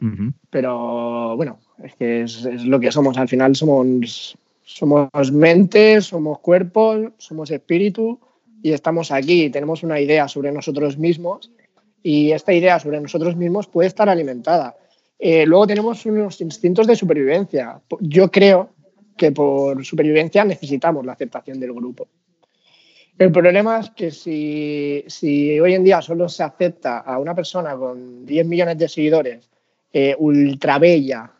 [0.00, 6.38] ego, pero bueno, es que es, lo que somos, al final somos, somos mente, somos
[6.40, 8.18] cuerpo, somos espíritu
[8.62, 11.50] y estamos aquí, tenemos una idea sobre nosotros mismos
[12.02, 14.76] y esta idea sobre nosotros mismos puede estar alimentada.
[15.18, 17.80] Eh, luego tenemos unos instintos de supervivencia.
[18.00, 18.70] Yo creo
[19.16, 22.08] que por supervivencia necesitamos la aceptación del grupo.
[23.16, 28.26] El problema es que si, hoy en día solo se acepta a una persona con
[28.26, 29.48] 10 millones de seguidores,
[29.94, 31.32] eh, ultra bella,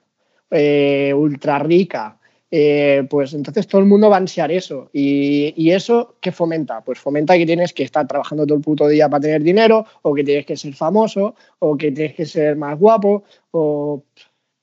[0.51, 2.19] eh, ultra rica,
[2.57, 4.89] eh, pues entonces todo el mundo va a ansiar eso.
[4.93, 6.83] Y, eso, ¿qué fomenta?
[6.83, 10.15] Pues fomenta que tienes que estar trabajando todo el puto día para tener dinero, o
[10.15, 14.05] que tienes que ser famoso, o que tienes que ser más guapo, o...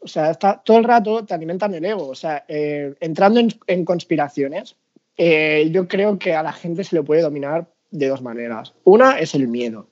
[0.03, 2.07] O sea, está, todo el rato te alimentan el ego.
[2.07, 4.75] O sea, eh, entrando en, conspiraciones,
[5.15, 8.73] eh, yo creo que a la gente se le puede dominar de dos maneras.
[8.83, 9.87] Una es el miedo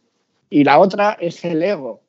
[0.49, 2.01] y la otra es el ego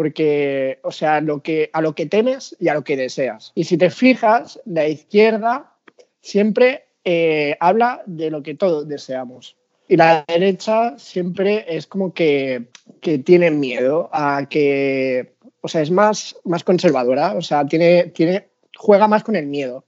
[0.00, 3.52] porque, o sea, lo que, a lo que temes y a lo que deseas.
[3.54, 5.74] Y si te fijas, la izquierda
[6.22, 9.58] siempre eh, habla de lo que todos deseamos.
[9.88, 12.68] Y la derecha siempre es como que,
[13.02, 18.48] que tiene miedo a que, o sea, es más, más conservadora, o sea, tiene, tiene,
[18.74, 19.84] juega más con el miedo.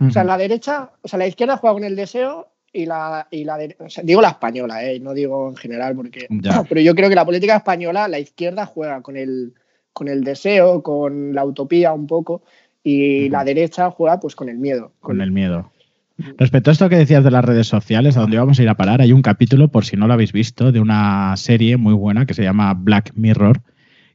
[0.00, 3.44] O sea, la derecha, o sea, la izquierda juega con el deseo y la, y
[3.44, 3.58] la
[4.02, 6.26] digo la española, eh, no digo en general, porque
[6.68, 9.54] pero yo creo que la política española, la izquierda juega con el,
[9.92, 12.42] con el deseo, con la utopía un poco,
[12.82, 14.92] y la derecha juega pues con el miedo.
[15.00, 15.70] Con el miedo.
[16.36, 18.76] Respecto a esto que decías de las redes sociales, a dónde vamos a ir a
[18.76, 22.26] parar, hay un capítulo, por si no lo habéis visto, de una serie muy buena
[22.26, 23.62] que se llama Black Mirror,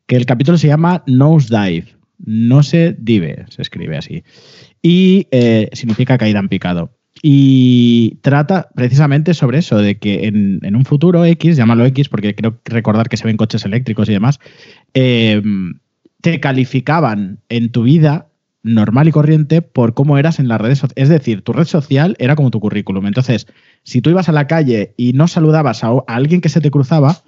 [0.06, 1.96] que el capítulo se llama Nosedive.
[2.18, 4.24] No se dive, se escribe así.
[4.82, 6.95] Y eh, significa caída en picado.
[7.28, 12.60] Y trata precisamente sobre eso, de que en, un futuro X, llámalo X, porque creo
[12.66, 14.40] recordar que se ven coches eléctricos y demás,
[14.94, 15.42] eh,
[16.22, 18.28] te calificaban en tu vida
[18.62, 21.02] normal y corriente por cómo eras en las redes sociales.
[21.02, 23.08] Es decir, tu red social era como tu currículum.
[23.08, 23.48] Entonces,
[23.82, 27.24] si tú ibas a la calle y no saludabas a alguien que se te cruzaba,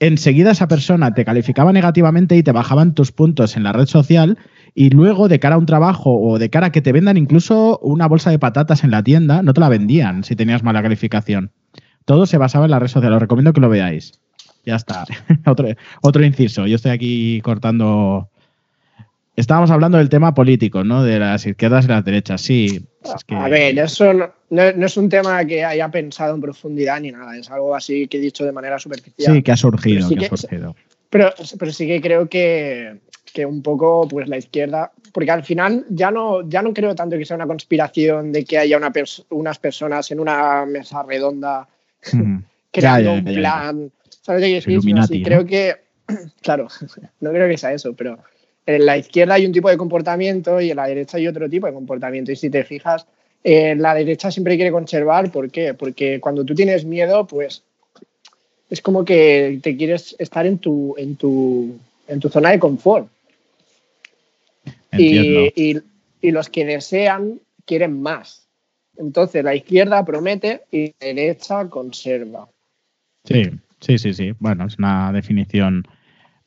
[0.00, 4.38] enseguida esa persona te calificaba negativamente y te bajaban tus puntos en la red social
[4.74, 7.78] y luego de cara a un trabajo o de cara a que te vendan incluso
[7.82, 11.50] una bolsa de patatas en la tienda, no te la vendían si tenías mala calificación.
[12.04, 13.12] Todo se basaba en la red social.
[13.12, 14.12] Os recomiendo que lo veáis.
[14.64, 15.04] Ya está.
[15.46, 15.68] otro,
[16.02, 16.66] otro inciso.
[16.66, 18.28] Yo estoy aquí cortando.
[19.34, 21.02] Estábamos hablando del tema político, ¿no?
[21.04, 22.40] De las izquierdas y las derechas.
[22.40, 22.86] Sí.
[23.28, 24.12] A ver, eso
[24.50, 27.36] no, es un tema que haya pensado en profundidad ni nada.
[27.36, 29.34] Es algo así que he dicho de manera superficial.
[29.34, 30.08] Sí, que ha surgido.
[30.08, 30.76] que, ha surgido.
[31.12, 33.00] Pero, pero sí que creo que,
[33.34, 37.18] que un poco pues la izquierda, porque al final ya no, ya no creo tanto
[37.18, 38.90] que sea una conspiración de que haya una
[39.28, 41.68] unas personas en una mesa redonda
[42.72, 45.22] creando un plan, ¿sabes qué decir?
[45.22, 45.76] Creo que,
[46.40, 46.68] claro,
[47.20, 48.18] no creo que sea eso, pero
[48.64, 51.66] en la izquierda hay un tipo de comportamiento y en la derecha hay otro tipo
[51.66, 52.32] de comportamiento.
[52.32, 53.06] Y si te fijas,
[53.44, 55.74] en la derecha siempre quiere conservar, ¿por qué?
[55.74, 57.64] Porque cuando tú tienes miedo, pues
[58.72, 63.06] es como que te quieres estar en tu, en tu, en tu zona de confort.
[64.96, 65.82] Y,
[66.22, 68.46] los que desean quieren más.
[68.96, 72.48] Entonces la izquierda promete y la derecha conserva.
[73.24, 74.32] Sí, sí, sí, sí.
[74.38, 75.86] Bueno, es una definición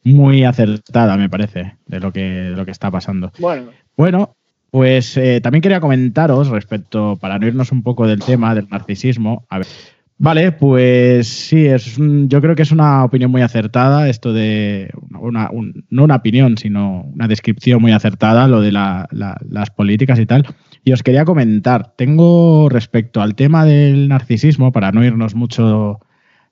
[0.03, 3.31] muy acertada, me parece, de lo que, lo que está pasando.
[3.37, 3.69] Bueno.
[3.95, 4.35] Bueno,
[4.71, 9.45] pues eh, también quería comentaros respecto, para no irnos un poco del tema del narcisismo,
[9.49, 9.67] a ver,
[10.17, 15.49] Vale, pues sí, es yo creo que es una opinión muy acertada, esto de, una,
[15.89, 20.47] no una opinión, sino una descripción muy acertada, lo de las políticas y tal.
[20.85, 25.99] Y os quería comentar, tengo respecto al tema del narcisismo, para no irnos mucho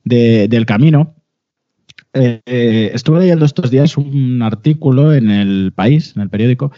[0.03, 1.15] del camino,
[2.13, 6.71] eh, eh, estuve leyendo estos días un artículo en el país, en el periódico,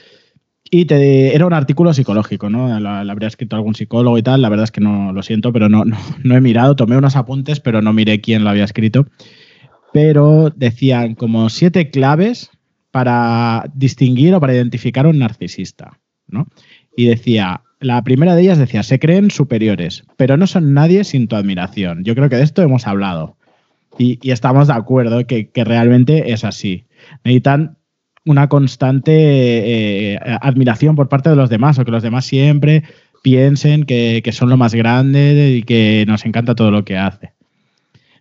[0.72, 2.80] y era un artículo psicológico, ¿no?
[2.80, 4.42] Lo, habría escrito algún psicólogo y tal.
[4.42, 6.76] La verdad es que no lo siento, pero no, no, he mirado.
[6.76, 9.06] Tomé unos apuntes, pero no miré quién lo había escrito.
[9.94, 12.50] Pero decían como siete claves
[12.92, 16.48] para distinguir o para identificar a un narcisista, ¿no?
[16.98, 21.28] Y decía, la primera de ellas decía, se creen superiores, pero no son nadie sin
[21.28, 22.04] tu admiración.
[22.04, 23.38] Yo creo que de esto hemos hablado.
[23.98, 26.86] Y, y estamos de acuerdo que, que realmente es así.
[27.24, 27.78] Necesitan
[28.26, 29.12] una constante
[30.14, 32.84] eh, admiración por parte de los demás, o que los demás siempre
[33.22, 37.32] piensen que, son lo más grande y que nos encanta todo lo que hace.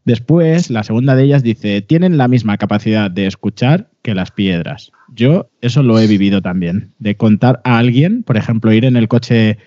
[0.05, 4.93] Después, la segunda de ellas dice, tienen la misma capacidad de escuchar que las piedras.
[5.14, 9.09] Yo eso lo he vivido también, de contar a alguien, por ejemplo, ir en el
[9.09, 9.59] coche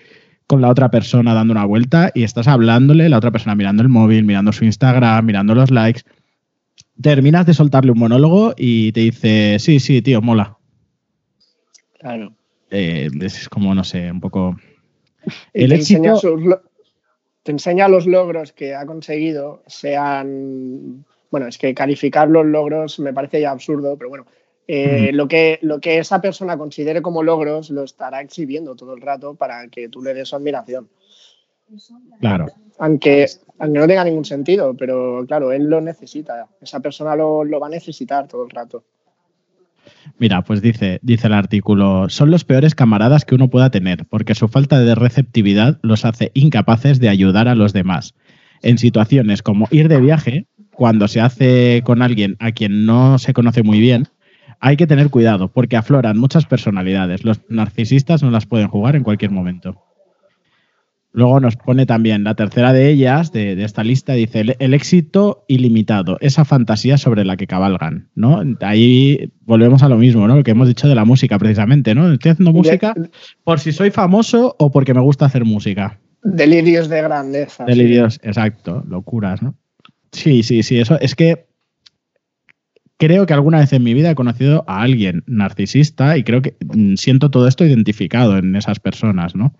[0.48, 3.88] con la otra persona dando una vuelta y estás hablándole, la otra persona mirando el
[3.88, 6.02] móvil, mirando su Instagram, mirando los likes,
[7.02, 10.56] terminas de soltarle un monólogo y te dice, sí, sí, tío, mola.
[11.98, 12.34] Claro.
[12.70, 14.56] Eh, es como, no sé, un poco...
[15.52, 16.14] El te, enseña
[17.42, 21.04] te enseña los logros que ha conseguido, sean...
[21.30, 24.26] Bueno, es que calificar los logros me parece ya absurdo, pero bueno,
[24.66, 29.00] eh, lo, que, lo que esa persona considere como logros lo estará exhibiendo todo el
[29.00, 30.88] rato para que tú le des su admiración.
[32.20, 32.46] Claro.
[32.78, 33.26] Aunque,
[33.58, 36.46] aunque no tenga ningún sentido, pero claro, él lo necesita.
[36.60, 38.84] Esa persona lo, va a necesitar todo el rato.
[40.18, 44.34] Mira, pues dice, dice el artículo, son los peores camaradas que uno pueda tener, porque
[44.34, 48.14] su falta de receptividad los hace incapaces de ayudar a los demás.
[48.62, 53.32] En situaciones como ir de viaje, cuando se hace con alguien a quien no se
[53.32, 54.08] conoce muy bien,
[54.60, 57.24] hay que tener cuidado, porque afloran muchas personalidades.
[57.24, 59.87] Los narcisistas no las pueden jugar en cualquier momento.
[61.12, 66.18] Luego nos pone también la tercera de ellas, de, esta lista, dice el, éxito ilimitado,
[66.20, 68.42] esa fantasía sobre la que cabalgan, ¿no?
[68.60, 70.36] Ahí volvemos a lo mismo, ¿no?
[70.36, 72.12] Lo que hemos dicho de la música, precisamente, ¿no?
[72.12, 72.94] Estoy haciendo música
[73.42, 75.98] por si soy famoso o porque me gusta hacer música.
[76.22, 77.64] Delirios de grandeza.
[77.64, 79.54] Delirios, exacto, locuras, ¿no?
[80.12, 81.46] Sí, sí, sí, eso es que
[82.98, 86.56] creo que alguna vez en mi vida he conocido a alguien narcisista y creo que
[86.60, 89.54] mm, siento todo esto identificado en esas personas, ¿no?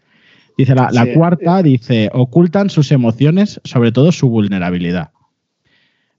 [0.58, 5.12] Dice la, cuarta, dice, ocultan sus emociones, sobre todo su vulnerabilidad.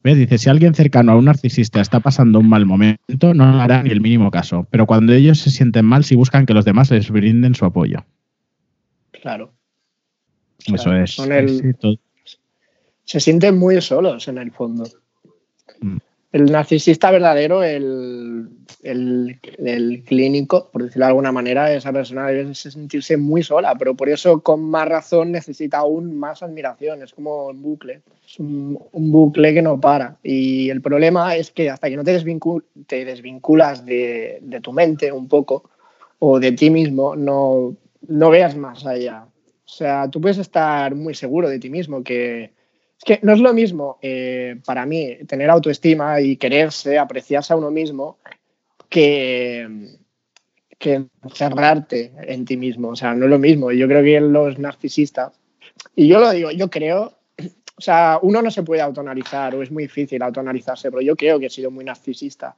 [0.01, 0.15] ¿Ves?
[0.15, 3.89] Dice, si alguien cercano a un narcisista está pasando un mal momento, no hará ni
[3.89, 4.65] el mínimo caso.
[4.71, 8.05] Pero cuando ellos se sienten mal, sí buscan que los demás les brinden su apoyo.
[9.11, 9.51] Claro.
[10.65, 11.17] Eso es.
[13.03, 14.85] se sienten muy solos en el fondo.
[15.81, 15.97] Mm
[16.31, 18.49] el narcisista verdadero, el,
[20.05, 24.41] clínico, por decirlo de alguna manera, esa persona debe sentirse muy sola, pero por eso
[24.41, 27.01] con más razón necesita aún más admiración.
[27.01, 30.17] Es como un bucle, es un, bucle que no para.
[30.23, 32.23] Y el problema es que hasta que no te,
[32.87, 35.69] te desvinculas de, de, tu mente un poco
[36.19, 37.75] o de ti mismo, no,
[38.07, 39.25] no veas más allá.
[39.65, 42.51] O sea, tú puedes estar muy seguro de ti mismo, que
[42.99, 47.55] es que no es lo mismo eh, para mí tener autoestima y quererse, apreciarse a
[47.55, 48.17] uno mismo,
[48.89, 49.95] que,
[50.77, 52.89] que encerrarte en ti mismo.
[52.89, 53.71] O sea, no es lo mismo.
[53.71, 55.39] Yo creo que los narcisistas,
[55.95, 57.13] y yo lo digo, yo creo,
[57.77, 61.39] o sea, uno no se puede autonalizar o es muy difícil autonalizarse, pero yo creo
[61.39, 62.57] que he sido muy narcisista.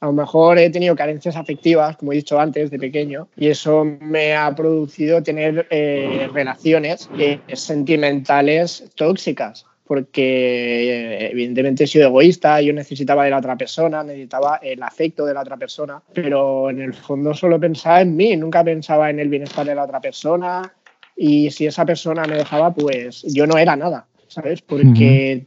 [0.00, 3.84] A lo mejor he tenido carencias afectivas, como he dicho antes, de pequeño, y eso
[3.84, 12.60] me ha producido tener eh, relaciones eh, sentimentales tóxicas porque eh, evidentemente he sido egoísta,
[12.60, 16.82] yo necesitaba de la otra persona, necesitaba el afecto de la otra persona, pero en
[16.82, 20.70] el fondo solo pensaba en mí, nunca pensaba en el bienestar de la otra persona
[21.16, 24.60] y si esa persona me dejaba, pues yo no era nada, ¿sabes?
[24.60, 25.46] Porque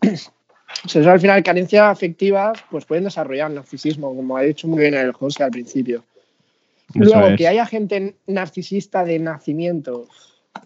[0.94, 5.42] al final carencias afectivas pues pueden desarrollar narcisismo, como ha dicho muy bien el José
[5.42, 6.04] al principio.
[6.94, 10.08] Luego, que haya gente narcisista de nacimiento,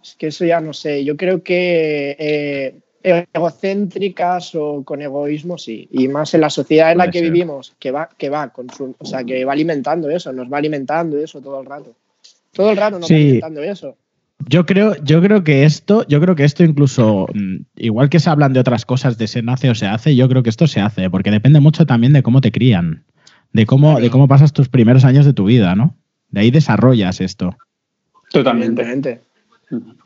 [0.03, 1.05] es que eso ya no sé.
[1.05, 5.87] Yo creo que eh, egocéntricas o con egoísmo, sí.
[5.93, 8.67] Y más en la sociedad en la que vivimos, que va, que va con
[8.99, 11.95] o sea, que va alimentando eso, nos va alimentando eso todo el rato.
[12.53, 13.97] Todo el rato nos va alimentando eso.
[14.47, 18.31] Yo creo, yo creo que esto, yo creo que esto incluso, mm, igual que se
[18.31, 20.81] hablan de otras cosas de se nace o se hace, yo creo que esto se
[20.81, 23.05] hace, porque depende mucho también de cómo te crían,
[23.53, 25.95] de cómo, de cómo pasas tus primeros años de tu vida, ¿no?
[26.31, 27.57] De ahí desarrollas esto.
[28.31, 29.21] Totalmente.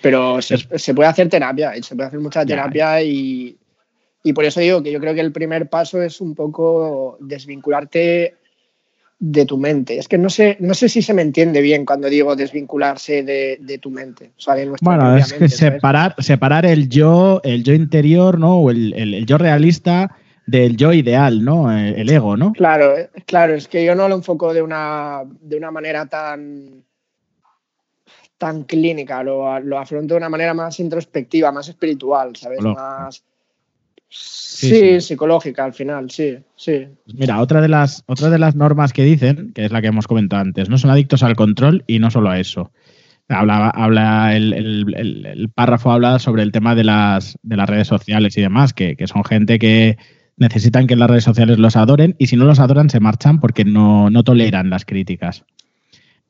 [0.03, 3.57] Pero se, puede hacer terapia, se puede hacer mucha terapia y,
[4.35, 8.35] por eso digo que yo creo que el primer paso es un poco desvincularte
[9.19, 9.99] de tu mente.
[9.99, 13.79] Es que no sé, no sé si se me entiende bien cuando digo desvincularse de,
[13.81, 14.33] tu mente.
[14.81, 18.59] bueno, es que separar, separar el yo, el yo interior, ¿no?
[18.59, 20.15] O el, yo realista
[20.47, 21.71] del yo ideal, ¿no?
[21.71, 22.53] El, ego, ¿no?
[22.53, 22.95] Claro,
[23.27, 26.85] claro, es que yo no lo enfoco de una, de una manera tan
[28.39, 32.61] tan clínica, lo, lo afronto de una manera más introspectiva, más espiritual, ¿sabes?
[32.63, 33.23] Más...
[34.11, 36.87] Sí, psicológica al final, sí, sí.
[37.05, 39.89] Pues mira, otra de, las, otra de las normas que dicen, que es la que
[39.89, 42.73] hemos comentado antes, no son adictos al control y no solo a eso.
[43.29, 48.41] Habla, habla el, párrafo habla sobre el tema de las, de las redes sociales y
[48.41, 49.99] demás, que, que, son gente que
[50.39, 53.67] necesitan que las redes sociales los adoren y si no los adoran se marchan porque
[53.67, 55.45] no, no toleran las críticas.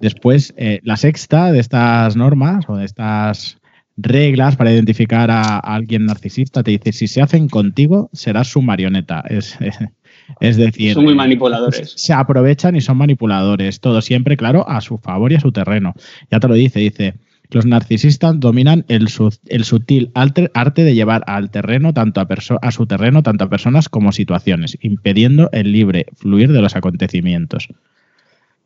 [0.01, 3.59] Después, eh, la sexta de estas normas o de estas
[3.97, 9.25] reglas para identificar a, alguien narcisista te dice, si se hacen contigo, serás su marioneta.
[9.29, 9.59] Es,
[10.41, 10.95] es decir...
[10.95, 11.95] Son muy manipuladores.
[11.97, 13.81] Se aprovechan y son manipuladores.
[13.81, 15.95] Todo siempre, claro, a su favor y a su terreno.
[16.31, 17.15] Ya te lo dice, dice...
[17.51, 19.09] Los narcisistas dominan el,
[19.47, 22.29] el sutil arte de llevar al terreno tanto a,
[22.61, 27.69] a su terreno tanto a personas como situaciones, impidiendo el libre fluir de los acontecimientos.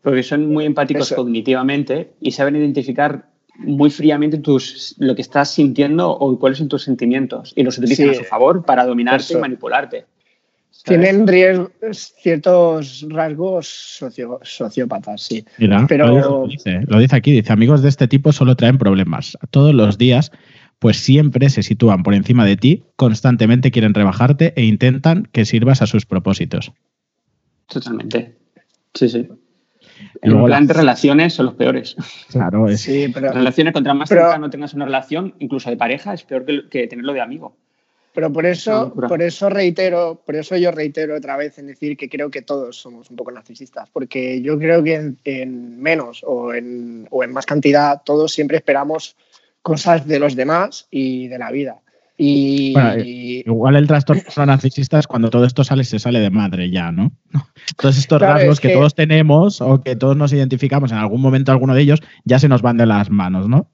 [0.02, 6.10] Porque son muy empáticos cognitivamente y saben identificar muy fríamente tus, lo que estás sintiendo
[6.10, 10.06] o cuáles son tus sentimientos y los utilizan a su favor para dominarte y manipularte.
[10.84, 11.26] Tienen
[11.92, 14.00] ciertos rasgos
[14.42, 15.44] sociópatas, sí.
[15.86, 16.06] Pero...
[16.18, 19.38] Lo dice, lo dice aquí, dice, amigos de este tipo solo traen problemas.
[19.50, 20.32] Todos los días,
[20.78, 25.82] pues siempre se sitúan por encima de ti, constantemente quieren rebajarte e intentan que sirvas
[25.82, 26.72] a sus propósitos.
[27.68, 28.34] Totalmente.
[28.94, 29.28] Sí, sí.
[30.22, 31.96] En plan de relaciones son los peores.
[32.30, 32.80] Claro, es.
[32.80, 36.44] Sí, pero, Relaciones contra más cerca no tengas una relación, incluso de pareja, es peor
[36.44, 37.56] que, que tenerlo de amigo.
[38.14, 42.08] pero por eso, por eso reitero, por eso yo reitero otra vez en decir que
[42.08, 46.54] creo que todos somos un poco narcisistas, porque yo creo que en, en menos o
[46.54, 49.16] en, o en más cantidad todos siempre esperamos
[49.62, 51.81] cosas de los demás y de la vida.
[52.24, 56.30] Y, Bueno, eh, Igual el trastorno narcisista es cuando todo esto sale, se sale de
[56.30, 57.10] madre ya, ¿no?
[57.76, 60.98] Todos estos Claro, rasgos es que, que- todos tenemos o que todos nos identificamos en
[60.98, 63.68] algún momento, alguno de ellos, ya se nos van de las manos, ¿no?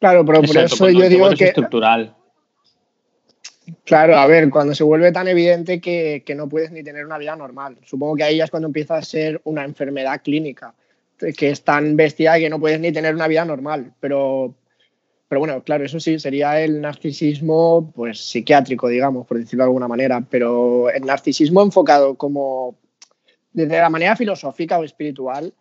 [0.00, 2.14] claro, pero por Exacto, eso yo el digo temor es que, estructural.
[3.84, 7.18] Claro, a ver, cuando se vuelve tan evidente que, que no puedes ni tener una
[7.18, 7.76] vida normal.
[7.84, 10.74] Supongo que ahí ya es cuando empieza a ser una enfermedad clínica,
[11.36, 13.92] que es tan bestia que no puedes ni tener una vida normal.
[14.00, 14.54] Pero,
[15.28, 19.86] pero bueno, claro, eso sí, sería el narcisismo pues, psiquiátrico, digamos, por decirlo de alguna
[19.86, 20.24] manera.
[20.28, 22.76] Pero el narcisismo enfocado como
[23.52, 25.52] desde la manera filosófica o espiritual,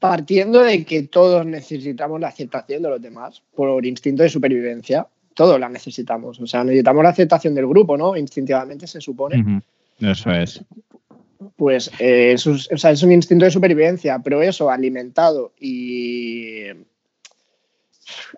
[0.00, 5.60] partiendo de que todos necesitamos la aceptación de los demás por instinto de supervivencia, todos
[5.60, 6.40] la necesitamos.
[6.40, 8.16] O sea, necesitamos la aceptación del grupo, ¿no?
[8.16, 9.62] Instintivamente se supone.
[10.00, 10.64] Eso es.
[11.56, 16.66] Pues eh, es, o sea, es un instinto de supervivencia, pero eso alimentado y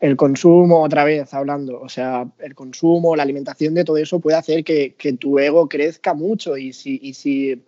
[0.01, 4.37] el consumo, otra vez hablando, o sea, el consumo, la alimentación de todo eso puede
[4.37, 7.63] hacer que, que tu ego crezca mucho y si, y si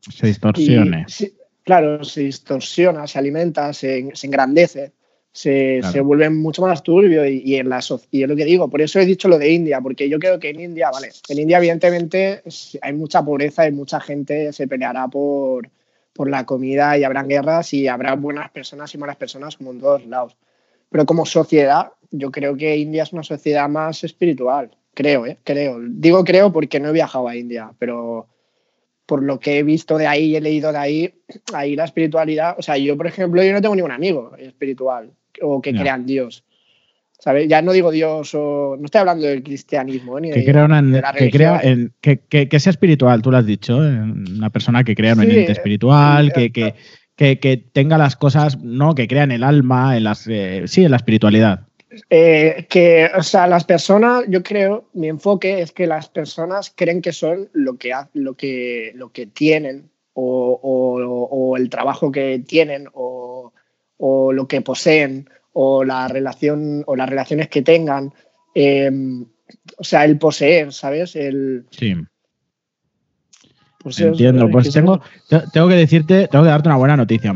[0.00, 1.04] Se y distorsione.
[1.08, 4.92] sí, claro, se distorsiona, se alimenta, se, se engrandece,
[5.32, 5.92] se, Claro.
[5.92, 8.80] se vuelve mucho más turbio y, y en la y es lo que digo, por
[8.80, 11.58] eso he dicho lo de India, porque yo creo que en India, vale, en India
[11.58, 12.42] evidentemente
[12.82, 15.70] hay mucha pobreza y mucha gente se peleará por,
[16.12, 19.80] por la comida y habrán guerras y habrá buenas personas y malas personas como en
[19.80, 20.36] todos lados.
[20.90, 25.38] Pero como sociedad, yo creo que India es una sociedad más espiritual, creo, ¿eh?
[25.44, 25.78] Creo.
[25.80, 28.26] Digo creo porque no he viajado a India, pero
[29.06, 31.14] por lo que he visto de ahí y he leído de ahí,
[31.54, 35.10] ahí la espiritualidad, o sea, yo por ejemplo, yo no tengo ningún amigo espiritual
[35.40, 35.80] o que Ya.
[35.80, 36.44] crea en Dios.
[37.20, 37.48] ¿Sabes?
[37.48, 40.80] Ya no digo Dios o no estoy hablando del cristianismo ni Que de, crea, una-
[40.82, 44.36] de la que, crea en, que, que- que sea espiritual, tú lo has dicho, en
[44.36, 46.74] una persona que crea en un Sí, ente espiritual, eh, que,
[47.18, 50.84] que, que, tenga las cosas, no, que crea en el alma, en las, eh, sí,
[50.84, 51.66] en la espiritualidad.
[52.10, 57.02] Eh, que, o sea, las personas, yo creo, mi enfoque es que las personas creen
[57.02, 62.38] que son lo que, lo que, lo que tienen o, o- o el trabajo que
[62.46, 63.52] tienen o,
[63.96, 68.12] o lo que poseen o la relación o las relaciones que tengan.
[68.54, 68.90] Eh,
[69.76, 71.16] o sea, el poseer, ¿sabes?
[71.16, 71.94] El, Sí.
[74.08, 77.32] Entiendo, es pues tengo, te- tengo que decirte, tengo que darte una buena noticia,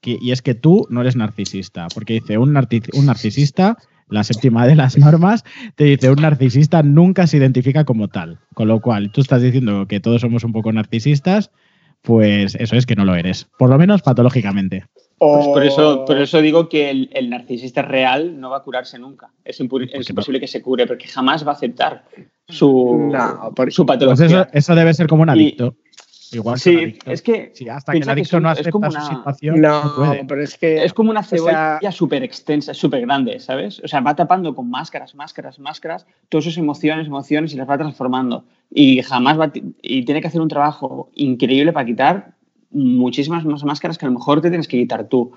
[0.00, 2.52] que- y es que tú no eres narcisista, porque dice un
[3.06, 3.76] narcisista,
[4.08, 5.44] la séptima de las normas,
[5.76, 9.86] te dice un narcisista nunca se identifica como tal, con lo cual tú estás diciendo
[9.86, 11.50] que todos somos un poco narcisistas,
[12.02, 14.84] pues eso es que no lo eres, por lo menos patológicamente.
[15.34, 18.62] Pues por, o- eso, por eso digo que el, el narcisista real no va a
[18.62, 19.30] curarse nunca.
[19.44, 22.04] Es, impu- ¿Por es imposible que se cure porque jamás va a aceptar
[22.48, 24.26] su, No, por- su Pues patología.
[24.42, 25.74] eso, eso debe ser como un Y- adicto.
[26.32, 27.10] Igual que un sí, adicto.
[27.12, 28.96] es que Sí, hasta que el piensa que adicto son- no es acepta como su
[28.98, 30.24] una- situación, no, No, puede.
[30.24, 31.38] pero es que es como una sea-
[31.78, 33.80] cebolla súper extensa, súper grande, ¿sabes?
[33.84, 37.78] O sea, va tapando con máscaras, máscaras, máscaras todas sus emociones, emociones y las va
[37.78, 38.44] transformando.
[38.72, 39.52] Y jamás va
[39.82, 42.32] y tiene que hacer un trabajo increíble para quitar
[42.74, 45.32] muchísimas más máscaras que a lo mejor te tienes que quitar tú.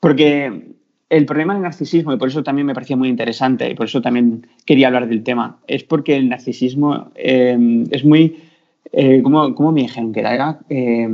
[0.00, 0.74] Porque
[1.08, 4.02] el problema del narcisismo, y por eso también me parecía muy interesante, y por eso
[4.02, 8.36] también quería hablar del tema, es porque el narcisismo eh, es muy.
[8.92, 10.60] Eh, ¿cómo, me dijeron que era?
[10.68, 11.08] Eh,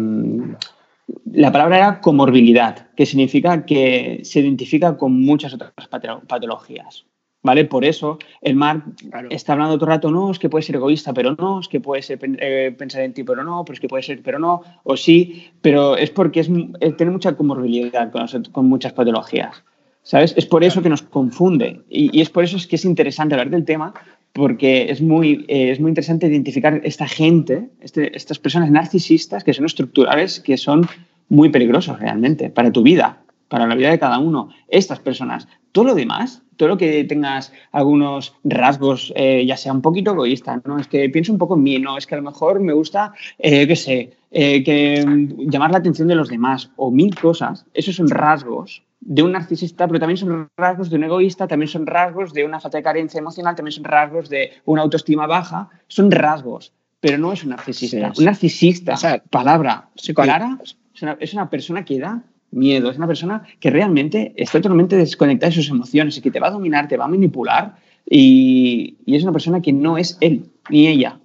[1.33, 7.05] la palabra era comorbilidad, que significa que se identifica con muchas otras patolo- patologías.
[7.43, 7.65] ¿Vale?
[7.65, 9.29] Por eso el Claro.
[9.31, 11.79] está hablando todo el rato, no, es que puede ser egoísta, pero no, es que
[11.81, 14.63] puede ser eh, pensar en ti, pero no, pero es que puede ser, pero no,
[14.83, 18.11] o sí, pero es porque es, eh, tiene mucha comorbilidad
[18.53, 19.63] con, muchas patologías.
[20.03, 20.35] ¿Sabes?
[20.37, 21.83] Es por eso que nos confunde.
[21.91, 23.93] Y, y es por eso es que es interesante hablar del tema,
[24.33, 29.53] porque es muy, eh, es muy interesante identificar esta gente, este- estas personas narcisistas que
[29.53, 30.87] son estructurales, que son
[31.29, 34.51] muy peligrosos realmente para tu vida, para la vida de cada uno.
[34.69, 35.47] Estas personas.
[35.79, 40.61] Todo lo demás, todo lo que tengas algunos rasgos, eh, ya sea un poquito egoísta,
[40.65, 40.77] ¿no?
[40.77, 43.13] Es que pienso un poco en mí, no, es que a lo mejor me gusta,
[43.39, 47.65] eh, qué sé, eh, que mm, llamar la atención de los demás o mil cosas,
[47.75, 51.87] esos son rasgos de un narcisista, pero también son rasgos de un egoísta, también son
[51.87, 56.11] rasgos de una falta de carencia emocional, también son rasgos de una autoestima baja, son
[56.11, 58.13] rasgos, pero no es un narcisista.
[58.13, 58.23] Sí.
[58.23, 62.91] Un narcisista, O sea, palabra sí, clara, es una, es una persona que da miedo,
[62.91, 66.49] es una persona que realmente está totalmente desconectada de sus emociones y que te va
[66.49, 67.77] a dominar, te va a manipular
[68.09, 71.19] y, y es una persona que no es él ni ella.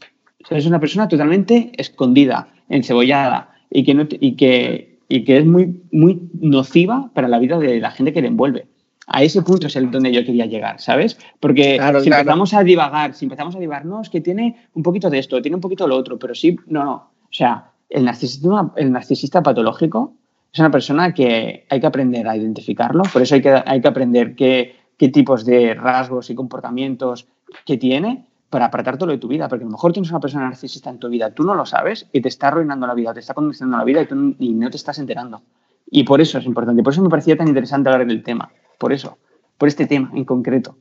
[0.43, 5.37] O sea, es una persona totalmente escondida, encebollada y que, no y que, y que
[5.37, 8.67] es muy, muy nociva para la vida de la gente que le envuelve.
[9.07, 11.17] A ese punto es el donde yo quería llegar, ¿sabes?
[11.39, 15.09] Porque si empezamos a divagar, si empezamos a divagar, no, es que tiene un poquito
[15.09, 16.93] de esto, tiene un poquito de lo otro, pero sí, no, no.
[16.93, 20.15] O sea, el narcisista, el narcisista patológico
[20.53, 23.87] es una persona que hay que aprender a identificarlo, por eso hay que, hay que
[23.87, 27.27] aprender qué, qué tipos de rasgos y comportamientos
[27.65, 30.91] que tiene para todo de tu vida, porque a lo mejor tienes una persona narcisista
[30.91, 33.33] en tu vida, tú no lo sabes y te está arruinando la vida, te está
[33.33, 35.41] condicionando la vida y, tú, no te estás enterando.
[35.89, 38.93] Y por eso es importante, por eso me parecía tan interesante hablar del tema, por
[38.93, 39.17] eso,
[39.57, 40.77] por este tema en concreto.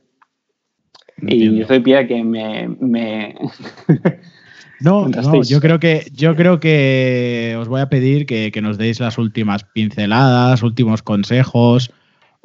[1.17, 3.35] Y yo soy pie que me...
[4.79, 8.77] no, no, yo creo que yo creo que os voy a pedir que, que nos
[8.77, 11.91] deis las últimas pinceladas, últimos consejos,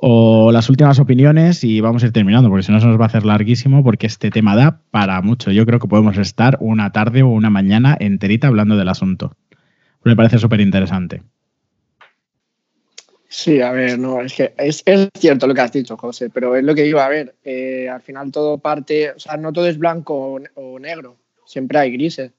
[0.00, 3.04] o las últimas opiniones y vamos a ir terminando, porque si no se nos va
[3.04, 5.50] a hacer larguísimo, porque este tema da para mucho.
[5.50, 9.34] Yo creo que podemos estar una tarde o una mañana enterita hablando del asunto.
[10.04, 11.22] Me parece súper interesante.
[13.28, 14.84] Sí, a ver, no, es que es,
[15.18, 18.00] cierto lo que has dicho, José, pero es lo que digo, a ver, eh, al
[18.00, 21.16] final todo parte, o sea, no todo es blanco o, negro,
[21.48, 22.32] siempre hay grises.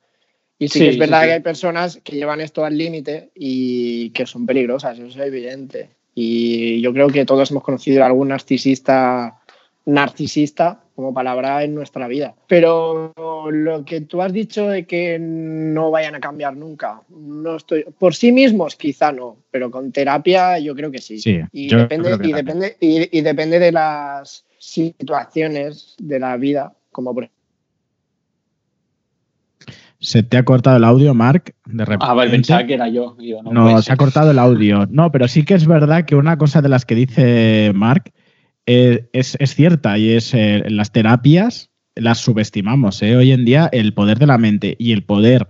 [0.57, 4.25] Y sí, que es verdad que hay personas que llevan esto al límite y que
[4.25, 5.89] son peligrosas, eso es evidente.
[6.13, 9.39] Y yo creo que todos hemos conocido a algún narcisista,
[9.85, 12.35] narcisista como palabra en nuestra vida.
[12.47, 13.13] Pero
[13.49, 17.85] lo que tú has dicho de que no vayan a cambiar nunca, no estoy.
[17.97, 21.21] Por sí mismos, quizá no, pero con terapia yo creo que sí.
[21.53, 27.29] y, depende, y, depende, y, depende de las situaciones de la vida, como por
[29.99, 32.05] se te ha cortado el audio, Mark, de repente.
[32.07, 33.17] Ah, vale, pensaba que era yo.
[33.51, 34.87] no, se ha cortado el audio.
[34.89, 38.11] No, pero sí que es verdad que una cosa de las que dice Mark
[38.65, 43.01] eh, es, cierta y es eh, las terapias las subestimamos.
[43.01, 43.17] ¿eh?
[43.17, 45.47] Hoy en día el poder de la mente y el poder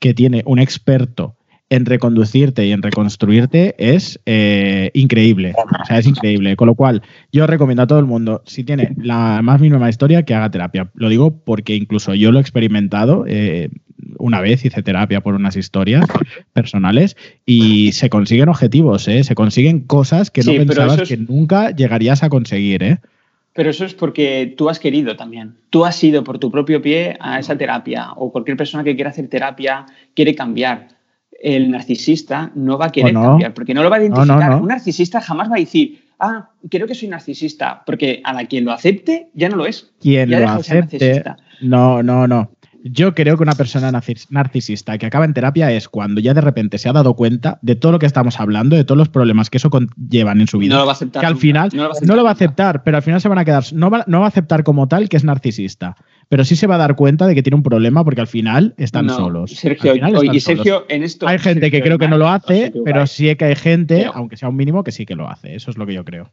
[0.00, 1.36] que tiene un experto
[1.74, 5.54] en reconducirte y en reconstruirte es eh, increíble.
[5.56, 6.56] O sea, es increíble.
[6.56, 7.02] Con lo cual,
[7.32, 10.90] yo recomiendo a todo el mundo, si tiene la más mínima historia, que haga terapia.
[10.94, 13.24] Lo digo porque incluso yo lo he experimentado.
[13.26, 13.70] Eh,
[14.18, 16.04] una vez hice terapia por unas historias
[16.52, 19.24] personales y se consiguen objetivos, ¿eh?
[19.24, 22.82] se consiguen cosas que no pensabas que nunca llegarías a conseguir.
[22.82, 22.98] ¿eh?
[23.54, 25.56] Pero eso es porque tú has querido también.
[25.70, 29.10] Tú has ido por tu propio pie a esa terapia o cualquier persona que quiera
[29.10, 30.93] hacer terapia quiere cambiar
[31.44, 34.54] el narcisista no va a querer cambiar, porque no lo va a identificar.
[34.60, 38.64] Un narcisista jamás va a decir, ah, creo que soy narcisista, porque a la quien
[38.64, 39.92] lo acepte ya no lo es.
[40.00, 41.22] Quien lo acepte.
[41.60, 42.50] No, no, no.
[42.82, 43.90] Yo creo que una persona
[44.30, 47.76] narcisista que acaba en terapia es cuando ya de repente se ha dado cuenta de
[47.76, 49.70] todo lo que estamos hablando, de todos los problemas que eso
[50.08, 50.74] llevan en su vida.
[50.74, 51.20] No lo va a aceptar.
[51.20, 53.64] Que al final no lo va a aceptar, pero al final se van a quedar.
[53.72, 55.96] No va, no va a aceptar como tal que es narcisista
[56.28, 58.74] pero sí se va a dar cuenta de que tiene un problema porque al final
[58.76, 59.50] están solos.
[59.50, 59.94] Sergio,
[60.32, 61.26] y Sergio, en esto.
[61.26, 64.48] Hay gente que creo que no lo hace, pero sí que hay gente, aunque sea
[64.48, 65.54] un mínimo, que sí que lo hace.
[65.54, 66.32] Eso es lo que yo creo.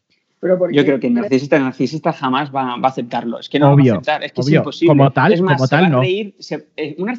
[0.72, 3.39] yo creo que el narcisista, el narcisista jamás va, a aceptarlo.
[3.39, 4.24] Es que no lo va a aceptar.
[4.24, 4.89] Es que es imposible.
[4.89, 6.02] Como tal, como tal, no.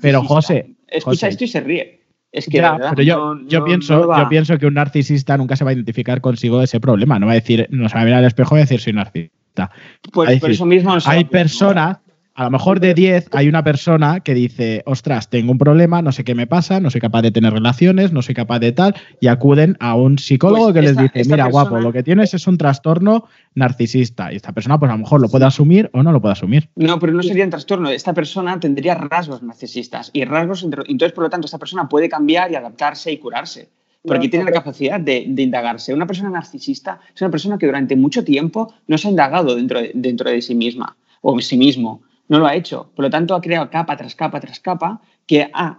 [0.01, 0.75] Pero José.
[0.89, 2.03] Escucha esto y se ríe.
[2.33, 5.75] Es que pero yo, yo pienso, yo pienso que un narcisista nunca se va a
[5.75, 7.19] identificar consigo ese problema.
[7.19, 9.71] No va a decir, no se va a mirar al espejo y decir soy narcisista.
[10.13, 11.99] Pues por eso mismo hay personas
[12.35, 16.13] a lo mejor de 10 hay una persona que dice, ostras, tengo un problema, no
[16.13, 18.95] sé qué me pasa, no soy capaz de tener relaciones, no soy capaz de tal,
[19.21, 22.47] y acuden a un psicólogo pues que les dice, mira, guapo, lo que tienes es
[22.47, 24.33] un trastorno narcisista.
[24.33, 26.71] Y esta persona, pues a lo mejor lo puede asumir o no lo puede asumir.
[26.77, 27.91] No, pero no sería un trastorno.
[27.91, 32.51] Esta persona tendría rasgos narcisistas y rasgos, entonces, por lo tanto, esta persona puede cambiar
[32.51, 33.69] y adaptarse y curarse
[34.05, 35.95] porque tiene la capacidad de, indagarse.
[35.95, 39.81] Una persona narcisista es una persona que durante mucho tiempo no se ha indagado dentro
[39.95, 42.91] dentro de sí misma o en sí mismo no lo ha hecho.
[42.95, 45.79] Por lo tanto, ha creado capa tras capa tras capa que ha,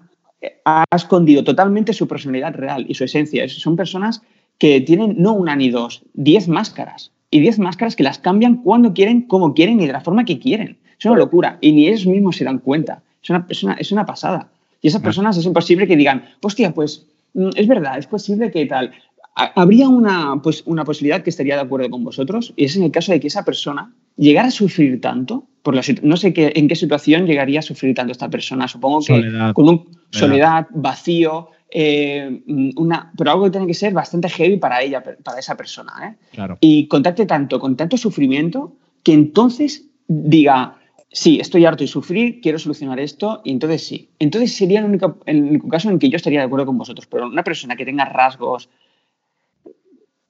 [0.93, 3.47] escondido totalmente su personalidad real y su esencia.
[3.47, 4.21] Son personas
[4.57, 7.11] que tienen no una ni dos, diez máscaras.
[7.31, 10.39] Y diez máscaras que las cambian cuando quieren, como quieren y de la forma que
[10.39, 10.77] quieren.
[10.99, 11.57] Es una locura.
[11.61, 13.01] Y ni ellos mismos se dan cuenta.
[13.21, 13.29] Es
[13.63, 14.49] una, es una, pasada.
[14.81, 18.65] Y esas personas es imposible que digan, hostia, pues mm, es verdad, es posible que
[18.65, 18.91] tal.
[19.35, 22.91] Habría una, pues, una posibilidad que estaría de acuerdo con vosotros, y es en el
[22.91, 26.75] caso de que esa persona llegara a sufrir tanto, por no sé qué, en qué
[26.75, 28.67] situación llegaría a sufrir tanto esta persona.
[28.67, 32.43] Supongo que con un, soledad, vacío, eh,
[32.75, 36.17] una, pero algo que tiene que ser bastante heavy para ella, para esa persona.
[36.35, 36.47] ¿eh?
[36.59, 40.77] Y contacte tanto, con tanto sufrimiento, que entonces diga,
[41.11, 44.09] sí, estoy harto de sufrir, quiero solucionar esto, y entonces sí.
[44.19, 47.07] Entonces sería el único, el único caso en que yo estaría de acuerdo con vosotros,
[47.07, 48.69] pero una persona que tenga rasgos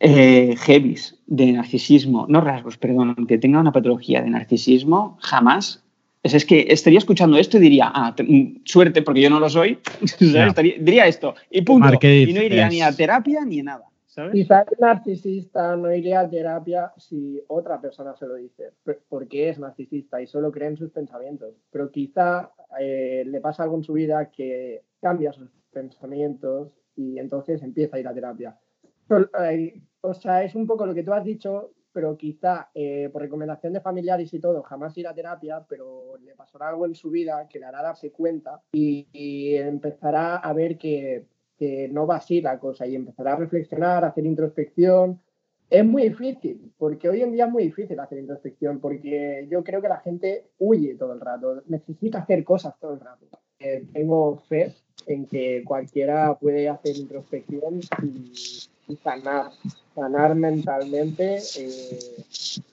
[0.05, 5.81] eh, heavies de narcisismo, no rasgos, perdón, que tenga una patología de narcisismo, jamás
[6.23, 9.79] es que estaría escuchando esto y diría, ah, mm, suerte, porque yo no lo soy.
[10.79, 11.87] diría esto, y punto.
[12.01, 13.85] y no iría ni a terapia ni a nada.
[14.31, 18.71] Quizá el narcisista no iría a terapia si otra persona se lo dice,
[19.07, 21.55] porque es narcisista y solo cree en sus pensamientos.
[21.71, 27.63] Pero quizá eh, le pasa algo en su vida que cambia sus pensamientos y entonces
[27.63, 28.55] empieza a ir a terapia.
[29.09, 33.21] Eh, o sea, es un poco lo que tú has dicho, pero quizá eh, por
[33.21, 37.09] recomendación de familiares y todo, jamás ir a terapia, pero le pasará algo en su
[37.09, 41.25] vida que le hará darse cuenta y empezará a ver que
[41.57, 45.19] que no va así la cosa y empezar a reflexionar, a hacer introspección.
[45.69, 49.81] Es muy difícil, porque hoy en día es muy difícil hacer introspección, porque yo creo
[49.81, 53.25] que la gente huye todo el rato, necesita hacer cosas todo el rato.
[53.59, 54.73] Eh, tengo fe
[55.07, 58.31] en que cualquiera puede hacer introspección y,
[59.03, 59.51] sanar,
[59.95, 61.99] sanar mentalmente, eh,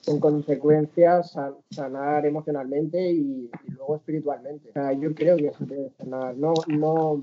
[0.07, 1.35] en consecuencias
[1.69, 4.69] sanar emocionalmente y, luego espiritualmente.
[4.69, 6.35] O sea, yo creo que se puede sanar.
[6.35, 7.21] No, no,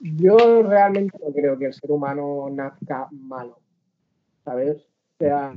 [0.00, 3.58] yo realmente no creo que el ser humano nazca malo,
[4.44, 4.78] ¿sabes?
[4.78, 5.54] O sea,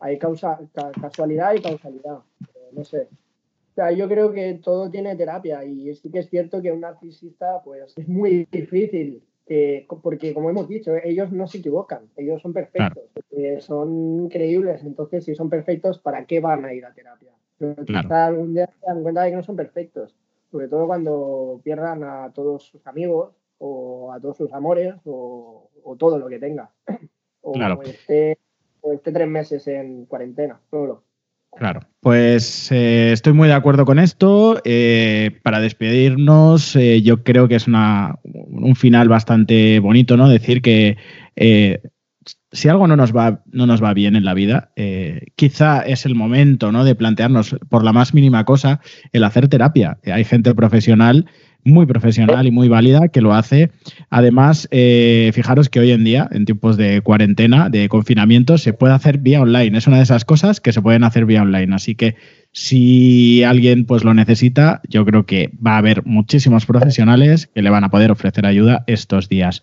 [0.00, 0.58] hay causa,
[1.00, 2.18] casualidad y causalidad,
[2.72, 3.08] no sé.
[3.72, 6.80] O sea, yo creo que todo tiene terapia y sí que es cierto que un
[6.80, 9.22] narcisista, pues es muy difícil,
[10.02, 13.04] porque como hemos dicho, ellos no se equivocan, ellos son perfectos,
[13.60, 17.32] son increíbles, entonces si son perfectos, ¿para qué van a ir a terapia?
[17.58, 20.14] Pero quizá algún día se dan cuenta de que no son perfectos
[20.50, 26.18] sobre todo cuando pierdan a todos sus amigos o a todos sus amores o, todo
[26.18, 26.70] lo que tenga.
[27.48, 27.80] O, claro.
[27.82, 28.40] esté,
[29.04, 31.04] tres meses en cuarentena, solo.
[31.58, 34.60] Claro, pues eh, estoy muy de acuerdo con esto.
[34.64, 40.28] Eh, para despedirnos, eh, yo creo que es una, un final bastante bonito, ¿no?
[40.28, 40.98] Decir que
[42.56, 46.06] si algo no nos va, no nos va bien en la vida, eh, quizá es
[46.06, 46.84] el momento ¿no?
[46.84, 48.80] de plantearnos por la más mínima cosa
[49.12, 49.98] el hacer terapia.
[50.04, 51.26] Hay gente profesional,
[51.66, 53.70] muy profesional y muy válida que lo hace.
[54.08, 58.94] Además, eh, fijaros que hoy en día, en tiempos de cuarentena, de confinamiento, se puede
[58.94, 59.76] hacer vía online.
[59.76, 61.74] Es una de esas cosas que se pueden hacer vía online.
[61.74, 62.14] Así que
[62.52, 67.70] si alguien pues lo necesita, yo creo que va a haber muchísimos profesionales que le
[67.70, 69.60] van a poder ofrecer ayuda estos días.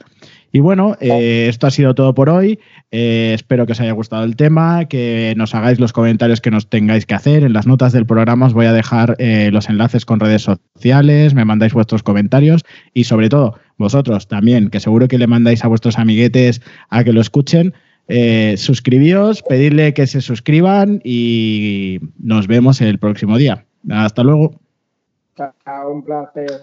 [0.55, 2.59] Y bueno, eh, esto ha sido todo por hoy.
[2.91, 6.69] Eh, espero que os haya gustado el tema, que nos hagáis los comentarios que nos
[6.69, 7.43] tengáis que hacer.
[7.43, 11.33] En las notas del programa os voy a dejar eh, los enlaces con redes sociales,
[11.33, 15.67] me mandáis vuestros comentarios y sobre todo vosotros también, que seguro que le mandáis a
[15.67, 17.73] vuestros amiguetes a que lo escuchen.
[18.55, 23.65] suscribíos, pedirle que se suscriban y nos vemos el próximo día.
[23.89, 24.61] Hasta luego.
[25.87, 26.61] un placer.